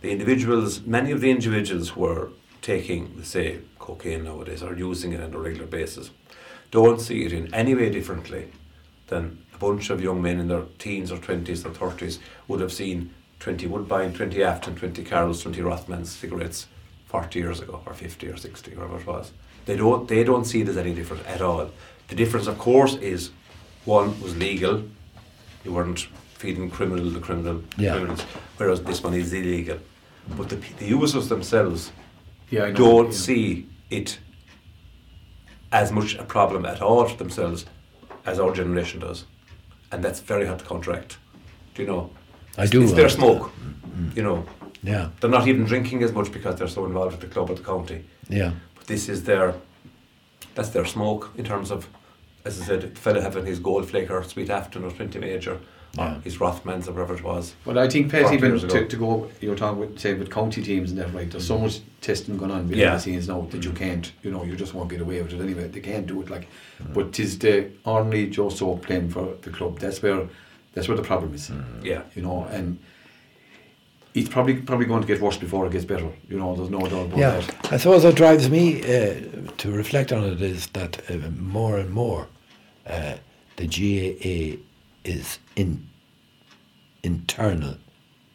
the 0.00 0.10
individuals, 0.10 0.80
many 0.82 1.12
of 1.12 1.20
the 1.20 1.30
individuals 1.30 1.90
who 1.90 2.04
are 2.04 2.30
taking, 2.62 3.22
say, 3.22 3.58
cocaine 3.78 4.24
nowadays 4.24 4.62
or 4.62 4.76
using 4.76 5.12
it 5.12 5.20
on 5.20 5.32
a 5.32 5.38
regular 5.38 5.66
basis, 5.66 6.10
don't 6.70 7.00
see 7.00 7.24
it 7.24 7.32
in 7.32 7.54
any 7.54 7.74
way 7.74 7.90
differently 7.90 8.50
than 9.06 9.38
a 9.54 9.58
bunch 9.58 9.90
of 9.90 10.02
young 10.02 10.20
men 10.20 10.40
in 10.40 10.48
their 10.48 10.64
teens 10.78 11.12
or 11.12 11.18
20s 11.18 11.64
or 11.64 11.70
30s 11.70 12.18
would 12.48 12.60
have 12.60 12.72
seen 12.72 13.14
20 13.38 13.66
Woodbine, 13.68 14.12
20 14.14 14.42
Afton, 14.42 14.74
20 14.74 15.04
Carrolls, 15.04 15.42
20 15.42 15.60
Rothmans 15.60 16.06
cigarettes 16.06 16.66
40 17.14 17.38
years 17.38 17.60
ago 17.60 17.80
or 17.86 17.94
50 17.94 18.26
or 18.28 18.36
60 18.36 18.74
whatever 18.74 18.98
it 18.98 19.06
was. 19.06 19.30
They 19.66 19.76
don't, 19.76 20.08
they 20.08 20.24
don't 20.24 20.44
see 20.44 20.62
it 20.62 20.68
as 20.68 20.76
any 20.76 20.92
different 20.94 21.24
at 21.26 21.40
all. 21.40 21.70
The 22.08 22.16
difference, 22.16 22.48
of 22.48 22.58
course, 22.58 22.96
is 22.96 23.30
one 23.84 24.20
was 24.20 24.36
legal, 24.36 24.82
you 25.64 25.72
weren't 25.72 26.08
feeding 26.40 26.70
criminal 26.70 27.08
the 27.10 27.20
criminal 27.20 27.62
Yeah. 27.78 27.92
criminals, 27.92 28.22
whereas 28.56 28.82
this 28.82 29.00
one 29.04 29.14
is 29.14 29.32
illegal. 29.32 29.78
But 30.36 30.48
the, 30.48 30.56
the 30.80 30.86
users 30.86 31.28
themselves 31.28 31.92
Yeah, 32.50 32.64
I 32.64 32.70
know. 32.72 32.76
don't 32.84 33.06
yeah. 33.12 33.18
see 33.26 33.68
it 33.90 34.18
as 35.70 35.92
much 35.92 36.16
a 36.16 36.24
problem 36.24 36.66
at 36.66 36.82
all 36.82 37.06
for 37.08 37.16
themselves 37.16 37.64
as 38.26 38.40
our 38.40 38.52
generation 38.52 38.98
does. 39.00 39.24
And 39.92 40.02
that's 40.04 40.18
very 40.18 40.46
hard 40.46 40.58
to 40.58 40.64
contract. 40.64 41.18
Do 41.74 41.82
you 41.82 41.88
know? 41.88 42.10
I 42.58 42.66
do. 42.66 42.82
It's 42.82 42.92
their 42.92 43.04
understand. 43.04 43.36
smoke. 43.38 43.52
You 44.16 44.22
know, 44.24 44.44
Yeah, 44.84 45.08
they're 45.20 45.30
not 45.30 45.48
even 45.48 45.64
drinking 45.64 46.02
as 46.02 46.12
much 46.12 46.30
because 46.30 46.56
they're 46.58 46.68
so 46.68 46.84
involved 46.84 47.12
with 47.12 47.20
the 47.22 47.26
club 47.26 47.50
or 47.50 47.54
the 47.56 47.62
county. 47.62 48.04
yeah, 48.28 48.52
But 48.76 48.86
this 48.86 49.08
is 49.08 49.24
their, 49.24 49.54
that's 50.54 50.68
their 50.70 50.84
smoke 50.84 51.30
in 51.36 51.44
terms 51.44 51.70
of, 51.70 51.88
as 52.44 52.60
I 52.60 52.64
said, 52.66 52.80
the 52.82 53.00
fella 53.00 53.22
having 53.22 53.46
his 53.46 53.58
gold 53.58 53.88
flaker, 53.88 54.22
Sweet 54.22 54.50
Afton 54.50 54.84
or 54.84 54.90
20 54.90 55.18
Major, 55.18 55.58
Yeah. 55.96 56.20
his 56.20 56.36
Rothmans 56.38 56.86
or 56.86 56.92
whatever 56.92 57.14
it 57.14 57.22
was. 57.24 57.54
Well, 57.64 57.78
I 57.78 57.88
think, 57.88 58.10
Pat, 58.10 58.22
40 58.22 58.36
even 58.36 58.58
to, 58.68 58.86
to 58.86 58.96
go, 58.96 59.30
you're 59.40 59.56
talking 59.56 59.80
with, 59.80 59.98
say, 59.98 60.12
with 60.12 60.30
county 60.30 60.62
teams 60.62 60.90
and 60.90 61.00
that, 61.00 61.14
right, 61.14 61.30
there's 61.30 61.46
so 61.46 61.56
much 61.58 61.80
testing 62.02 62.36
going 62.36 62.50
on 62.50 62.66
behind 62.66 62.80
Yeah. 62.80 62.94
the 62.96 63.00
scenes 63.00 63.26
now 63.28 63.40
that 63.52 63.64
you 63.64 63.70
mm-hmm. 63.70 63.84
can't, 63.84 64.12
you 64.22 64.30
know, 64.32 64.44
you 64.44 64.54
just 64.54 64.74
won't 64.74 64.90
get 64.90 65.00
away 65.00 65.22
with 65.22 65.32
it 65.32 65.40
anyway. 65.40 65.68
They 65.68 65.80
can't 65.80 66.06
do 66.06 66.20
it 66.20 66.28
like, 66.28 66.42
mm-hmm. 66.42 66.92
but 66.92 67.12
'tis 67.14 67.38
the 67.38 67.70
only 67.86 68.28
Joe 68.28 68.50
Soap 68.50 68.82
playing 68.82 69.08
for 69.08 69.34
the 69.40 69.50
club. 69.50 69.78
That's 69.78 70.02
where, 70.02 70.28
that's 70.74 70.88
where 70.88 70.96
the 70.98 71.02
problem 71.04 71.32
is, 71.34 71.48
mm-hmm. 71.48 71.86
Yeah. 71.86 72.02
you 72.14 72.22
know, 72.22 72.44
and 72.50 72.78
it's 74.14 74.28
probably 74.28 74.54
probably 74.54 74.86
going 74.86 75.00
to 75.00 75.06
get 75.06 75.20
worse 75.20 75.36
before 75.36 75.66
it 75.66 75.72
gets 75.72 75.84
better. 75.84 76.08
You 76.28 76.38
know, 76.38 76.54
there's 76.54 76.70
no 76.70 76.80
doubt 76.80 77.06
about 77.06 77.18
yeah. 77.18 77.40
that. 77.40 77.72
I 77.72 77.76
suppose 77.76 78.04
what 78.04 78.14
drives 78.14 78.48
me 78.48 78.80
uh, 78.82 79.20
to 79.58 79.72
reflect 79.72 80.12
on 80.12 80.24
it 80.24 80.40
is 80.40 80.68
that 80.68 81.10
uh, 81.10 81.30
more 81.36 81.78
and 81.78 81.90
more 81.90 82.28
uh, 82.86 83.16
the 83.56 83.66
GAA 83.66 84.60
is 85.04 85.38
in 85.56 85.88
internal 87.02 87.76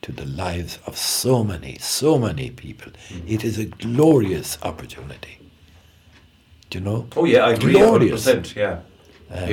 to 0.01 0.11
the 0.11 0.25
lives 0.25 0.79
of 0.85 0.97
so 0.97 1.43
many, 1.43 1.77
so 1.79 2.17
many 2.17 2.49
people. 2.51 2.91
It 3.27 3.43
is 3.43 3.57
a 3.57 3.65
glorious 3.65 4.57
opportunity. 4.61 5.39
Do 6.69 6.77
you 6.77 6.83
know? 6.83 7.07
Oh 7.15 7.25
yeah, 7.25 7.45
I 7.45 7.53
agree. 7.53 7.73
Glorious. 7.73 8.27
100%. 8.27 8.55
Yeah. 8.55 8.79
Um, 9.31 9.49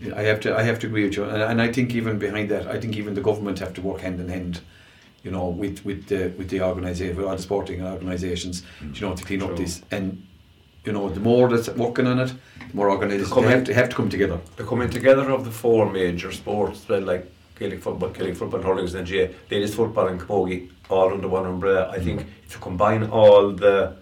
Yeah, 0.00 0.14
I 0.14 0.22
have 0.22 0.40
to 0.40 0.56
I 0.56 0.62
have 0.62 0.78
to 0.80 0.86
agree 0.86 1.04
with 1.04 1.16
you, 1.16 1.24
and, 1.24 1.42
and 1.42 1.60
I 1.60 1.72
think 1.72 1.92
even 1.94 2.18
behind 2.18 2.48
that, 2.50 2.66
I 2.68 2.80
think 2.80 2.96
even 2.96 3.14
the 3.14 3.20
government 3.20 3.58
have 3.58 3.74
to 3.74 3.82
work 3.82 4.00
hand 4.00 4.20
in 4.20 4.28
hand, 4.28 4.60
you 5.28 5.34
know, 5.36 5.48
with 5.48 5.84
with 5.84 6.06
the 6.06 6.32
with 6.38 6.48
the 6.48 6.62
organisation, 6.62 7.14
with 7.14 7.26
all 7.26 7.36
the 7.36 7.42
sporting 7.42 7.84
organisations, 7.84 8.62
mm. 8.80 8.98
you 8.98 9.02
know, 9.06 9.14
to 9.14 9.22
clean 9.22 9.42
up 9.42 9.54
this. 9.56 9.82
And 9.90 10.26
you 10.86 10.92
know, 10.92 11.10
the 11.10 11.20
more 11.20 11.50
that's 11.50 11.68
working 11.68 12.06
on 12.06 12.18
it, 12.18 12.32
the 12.70 12.76
more 12.78 12.90
organisations 12.90 13.34
they 13.34 13.50
have 13.56 13.64
to 13.64 13.74
have 13.74 13.90
to 13.90 13.96
come 13.96 14.08
together. 14.08 14.40
the 14.56 14.64
coming 14.64 14.88
together 14.88 15.30
of 15.30 15.44
the 15.44 15.50
four 15.50 15.92
major 15.92 16.32
sports, 16.32 16.88
like 16.88 17.30
Gaelic 17.58 17.82
football, 17.82 18.08
Gaelic 18.08 18.36
football, 18.36 18.62
hurling, 18.62 18.94
and 18.96 19.06
GA, 19.06 19.34
ladies 19.50 19.74
football 19.74 20.06
and 20.06 20.18
camogie, 20.18 20.70
all 20.88 21.12
under 21.12 21.28
one 21.28 21.44
umbrella. 21.44 21.90
I 21.90 21.98
mm. 21.98 22.04
think 22.04 22.26
if 22.46 22.54
you 22.54 22.60
combine 22.60 23.04
all 23.10 23.52
the 23.52 23.96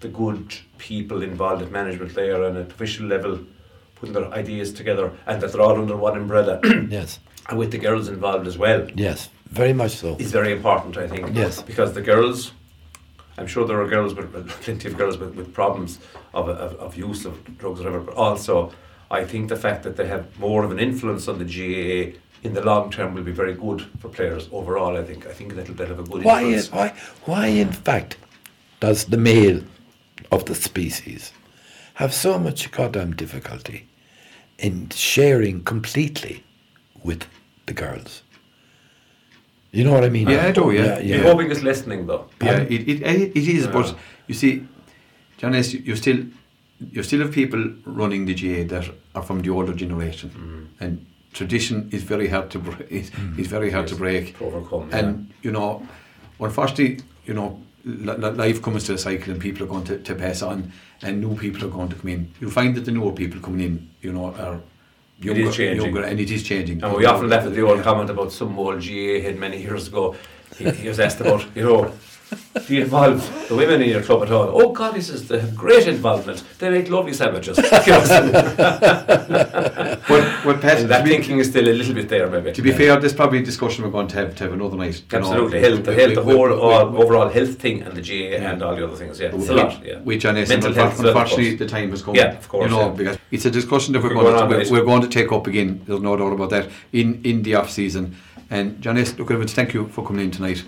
the 0.00 0.08
good 0.08 0.56
people 0.78 1.22
involved 1.22 1.62
at 1.62 1.70
management 1.70 2.16
layer 2.16 2.42
and 2.46 2.56
at 2.56 2.70
official 2.72 3.06
level, 3.06 3.38
putting 3.94 4.14
their 4.14 4.32
ideas 4.42 4.72
together, 4.72 5.12
and 5.28 5.40
that 5.40 5.52
they're 5.52 5.66
all 5.68 5.80
under 5.80 5.96
one 5.96 6.16
umbrella, 6.16 6.60
yes, 6.98 7.20
and 7.48 7.58
with 7.60 7.70
the 7.70 7.78
girls 7.78 8.08
involved 8.08 8.46
as 8.48 8.58
well, 8.58 8.88
yes, 8.94 9.28
very 9.50 9.72
much 9.72 9.92
so. 9.92 10.16
is 10.18 10.32
very 10.32 10.52
important. 10.52 10.96
I 10.96 11.08
think. 11.08 11.34
Yes. 11.34 11.62
Because 11.62 11.92
the 11.92 12.02
girls. 12.02 12.52
I'm 13.36 13.46
sure 13.46 13.64
there 13.66 13.80
are 13.80 13.86
girls, 13.86 14.14
with 14.14 14.48
plenty 14.62 14.88
of 14.88 14.96
girls 14.96 15.16
with, 15.16 15.36
with 15.36 15.54
problems 15.54 16.00
of, 16.34 16.48
of, 16.48 16.74
of 16.80 16.96
use 16.96 17.24
of 17.24 17.56
drugs 17.58 17.80
or 17.80 17.84
whatever, 17.84 18.00
but 18.00 18.14
also 18.14 18.72
I 19.10 19.24
think 19.24 19.48
the 19.48 19.56
fact 19.56 19.84
that 19.84 19.96
they 19.96 20.08
have 20.08 20.38
more 20.40 20.64
of 20.64 20.72
an 20.72 20.80
influence 20.80 21.28
on 21.28 21.38
the 21.38 21.44
GAA 21.44 22.18
in 22.42 22.54
the 22.54 22.62
long 22.62 22.90
term 22.90 23.14
will 23.14 23.22
be 23.22 23.32
very 23.32 23.54
good 23.54 23.82
for 24.00 24.08
players 24.08 24.48
overall. 24.52 24.96
I 24.96 25.04
think 25.04 25.26
I 25.26 25.32
think 25.32 25.54
that'll, 25.54 25.74
that'll 25.74 25.96
have 25.96 26.06
a 26.06 26.10
good 26.10 26.24
Why, 26.24 26.42
influence. 26.42 26.72
why, 26.72 26.94
why, 27.24 27.46
in 27.46 27.72
fact, 27.72 28.16
does 28.80 29.04
the 29.06 29.16
male 29.16 29.62
of 30.30 30.44
the 30.44 30.54
species 30.54 31.32
have 31.94 32.12
so 32.12 32.38
much 32.38 32.70
goddamn 32.70 33.14
difficulty 33.14 33.88
in 34.58 34.88
sharing 34.90 35.62
completely 35.64 36.44
with 37.02 37.24
the 37.66 37.72
girls? 37.72 38.22
You 39.70 39.84
know 39.84 39.92
what 39.92 40.04
I 40.04 40.08
mean? 40.08 40.28
Yeah, 40.28 40.46
I 40.46 40.52
do, 40.52 40.70
yeah. 40.72 40.98
The 40.98 41.04
yeah. 41.04 41.22
hoping 41.22 41.50
is 41.50 41.62
listening 41.62 42.06
though. 42.06 42.26
Yeah, 42.42 42.60
it, 42.60 42.88
it, 42.88 43.02
it 43.02 43.36
is, 43.36 43.64
Yeah. 43.66 43.72
but 43.72 43.94
you 44.26 44.34
see, 44.34 44.66
John 45.36 45.54
S., 45.54 45.74
you 45.74 45.80
you 45.80 45.96
still 45.96 46.24
you 46.92 47.02
still 47.02 47.20
have 47.20 47.32
people 47.32 47.62
running 47.84 48.26
the 48.26 48.34
GAA 48.34 48.64
that 48.74 48.90
are 49.14 49.22
from 49.22 49.42
the 49.42 49.50
older 49.50 49.74
generation, 49.74 50.30
mm. 50.30 50.84
and 50.84 51.04
tradition 51.32 51.88
is 51.92 52.02
very 52.02 52.28
hard 52.28 52.50
to 52.50 52.58
break. 52.58 52.90
Is, 52.90 53.10
mm. 53.10 53.38
is 53.38 53.46
very 53.48 53.70
hard 53.70 53.86
to 53.88 53.94
Yes, 53.94 53.98
break. 53.98 54.38
to 54.38 54.44
overcome, 54.46 54.88
And 54.92 55.30
you 55.42 55.50
know, 55.52 55.86
unfortunately, 56.40 57.04
you 57.26 57.34
know, 57.34 57.60
li- 57.84 58.16
li- 58.16 58.36
life 58.44 58.62
comes 58.62 58.84
to 58.84 58.94
a 58.94 58.98
cycle, 58.98 59.32
and 59.32 59.40
people 59.40 59.64
are 59.64 59.68
going 59.74 59.84
to, 59.84 59.98
to 59.98 60.14
pass 60.14 60.40
on, 60.42 60.72
and 61.02 61.20
new 61.20 61.34
people 61.36 61.64
are 61.66 61.70
going 61.70 61.88
to 61.90 61.96
come 61.96 62.08
in. 62.10 62.32
You'll 62.40 62.50
find 62.50 62.74
that 62.76 62.84
the 62.84 62.92
newer 62.92 63.12
people 63.12 63.40
coming 63.40 63.60
in, 63.60 63.90
you 64.00 64.12
know, 64.12 64.34
are 64.34 64.60
It 65.20 65.38
is 65.38 65.56
changing. 65.56 65.84
younger 65.84 66.02
and 66.04 66.20
it 66.20 66.30
is 66.30 66.42
changing. 66.42 66.82
And 66.82 66.94
we 66.94 67.04
often 67.04 67.28
left 67.28 67.46
at 67.46 67.54
the 67.54 67.62
old 67.62 67.82
comment 67.82 68.10
about 68.10 68.32
some 68.32 68.58
old 68.58 68.80
GAA 68.80 69.20
head 69.20 69.36
many 69.38 69.60
years 69.60 69.88
ago. 69.88 70.14
He, 70.56 70.70
he 70.70 70.88
was 70.88 71.00
asked 71.00 71.20
about, 71.20 71.44
you 71.54 71.64
know, 71.64 71.92
Do 72.66 72.74
you 72.74 72.82
involve 72.82 73.48
the 73.48 73.54
women 73.54 73.80
in 73.82 73.88
your 73.88 74.02
club 74.02 74.22
at 74.22 74.30
all? 74.30 74.50
Oh 74.60 74.72
God, 74.72 74.94
this 74.94 75.08
is 75.08 75.28
the 75.28 75.38
great 75.56 75.86
involvement. 75.86 76.42
They 76.58 76.70
make 76.70 76.90
lovely 76.90 77.14
sandwiches. 77.14 77.58
Know, 77.68 77.70
But, 80.08 80.64
and 80.64 80.88
that 80.88 81.04
be, 81.04 81.10
thinking 81.10 81.38
is 81.38 81.48
still 81.48 81.68
a 81.68 81.72
little 81.72 81.94
bit 81.94 82.08
there, 82.08 82.28
maybe. 82.28 82.52
to 82.52 82.62
be 82.62 82.72
fair, 82.72 82.98
there's 82.98 83.14
probably 83.14 83.38
a 83.38 83.42
discussion 83.42 83.84
we're 83.84 83.90
going 83.90 84.08
to 84.08 84.16
have 84.16 84.34
to 84.36 84.44
have 84.44 84.52
another 84.52 84.76
night. 84.76 85.02
Absolutely, 85.12 85.60
health, 85.60 85.84
the, 85.84 85.94
health, 85.94 86.14
the 86.14 86.22
whole 86.22 86.52
all, 86.52 87.02
overall 87.02 87.28
health 87.28 87.60
thing 87.60 87.82
and 87.82 87.96
the 87.96 88.02
GAA 88.02 88.44
and 88.44 88.62
all 88.62 88.74
the 88.74 88.86
other 88.86 88.96
things. 88.96 89.20
Yeah, 89.20 89.34
it's 89.34 89.48
a 89.48 89.54
lot. 89.54 89.84
Yeah, 89.84 89.98
Which 90.00 90.24
on 90.24 90.36
is 90.36 90.48
Mental 90.48 90.72
health 90.72 90.94
as 90.94 90.98
well, 91.00 91.10
of 91.10 91.16
unfortunately 91.16 91.56
the 91.56 91.66
time 91.66 91.90
has 91.90 92.02
come. 92.02 92.14
Yeah, 92.14 92.32
of 92.32 92.48
course, 92.48 92.70
You 92.70 92.76
know, 92.76 92.88
yeah. 92.88 92.94
because 92.94 93.18
it's 93.30 93.44
a 93.44 93.50
discussion 93.50 93.92
that 93.92 94.02
we're, 94.02 94.14
We're 94.14 94.22
going, 94.22 94.48
going 94.48 94.64
to, 94.64 94.72
we're, 94.72 94.80
we're 94.80 94.86
going 94.86 95.02
to 95.02 95.08
take 95.08 95.32
up 95.32 95.46
again. 95.46 95.82
There's 95.86 96.00
no 96.00 96.16
doubt 96.16 96.32
about 96.32 96.50
that 96.50 96.68
in 96.92 97.20
in 97.24 97.42
the 97.42 97.54
off 97.54 97.70
season. 97.70 98.16
And 98.50 98.80
John 98.80 98.96
S., 98.96 99.18
look, 99.18 99.28
thank 99.50 99.74
you 99.74 99.88
for 99.88 100.06
coming 100.06 100.24
in 100.24 100.30
tonight. 100.30 100.64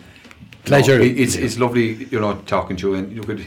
Pleasure. 0.64 0.98
No, 0.98 1.04
it- 1.04 1.18
it's 1.18 1.36
it's 1.36 1.58
lovely, 1.58 2.04
you 2.10 2.20
know, 2.20 2.34
talking 2.46 2.76
to 2.78 2.88
you, 2.90 2.94
and 2.94 3.12
you 3.14 3.22
could. 3.22 3.44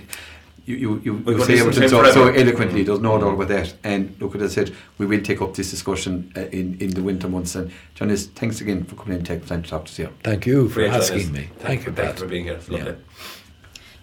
You, 0.66 0.78
you, 0.78 1.02
you, 1.04 1.18
you 1.18 1.24
could 1.26 1.42
say 1.42 1.62
listen 1.62 1.74
to 1.74 1.78
everything 1.82 1.90
so, 1.90 2.04
so 2.06 2.14
forever. 2.14 2.38
eloquently, 2.38 2.84
there's 2.84 3.02
no 3.02 3.18
doubt 3.20 3.34
about 3.34 3.50
that. 3.50 3.74
And 3.84 4.16
look, 4.22 4.34
as 4.38 4.44
I 4.44 4.48
said, 4.48 4.74
we 4.98 5.06
will 5.06 5.20
take 5.22 5.42
up 5.42 5.54
this 5.56 5.70
discussion 5.70 6.32
uh, 6.38 6.42
in, 6.54 6.78
in 6.80 6.92
the 6.92 7.04
winter 7.04 7.28
months. 7.28 7.56
And 7.56 7.70
John 7.96 8.10
S., 8.10 8.28
thanks 8.28 8.62
again 8.62 8.86
for 8.86 8.96
coming 8.96 9.12
in 9.12 9.18
and 9.18 9.26
taking 9.26 9.42
the 9.42 9.50
time 9.50 9.64
to 9.64 9.70
talk 9.70 9.84
to 9.84 9.90
us 9.92 9.98
here. 9.98 10.10
Thank 10.24 10.46
you 10.46 10.70
for 10.70 10.76
Great, 10.76 10.92
asking 10.94 11.18
Dennis. 11.18 11.32
me. 11.34 11.40
Thank, 11.58 11.60
Thank 11.60 11.80
you, 11.82 11.86
you, 11.88 11.92
Pat. 11.98 12.18
for 12.18 12.28
being 12.28 12.46
here. 12.46 12.54
It's 12.54 12.70
lovely. 12.70 12.92
Yeah. 12.92 12.96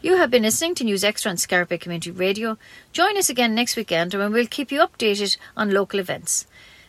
You 0.03 0.16
have 0.18 0.31
been 0.31 0.42
listening 0.42 0.75
to 0.75 0.85
News 0.85 1.03
Extra 1.03 1.31
on 1.31 1.38
Scariff 1.38 1.70
Bay 1.70 1.79
Community 1.79 2.11
Radio. 2.11 2.59
Join 2.92 3.16
us 3.16 3.31
again 3.31 3.55
next 3.55 3.75
weekend 3.77 4.12
and 4.12 4.35
we'll 4.35 4.46
keep 4.46 4.70
you 4.70 4.81
updated 4.81 5.38
on 5.57 5.70
local 5.70 5.99
events. 5.99 6.46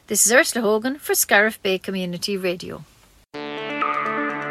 This 0.08 0.26
is 0.26 0.34
Ursula 0.34 0.66
Hogan 0.68 1.00
for 1.00 1.16
Scariff 1.16 1.64
Bay 1.64 1.78
Community 1.78 2.36
Radio. 2.36 2.84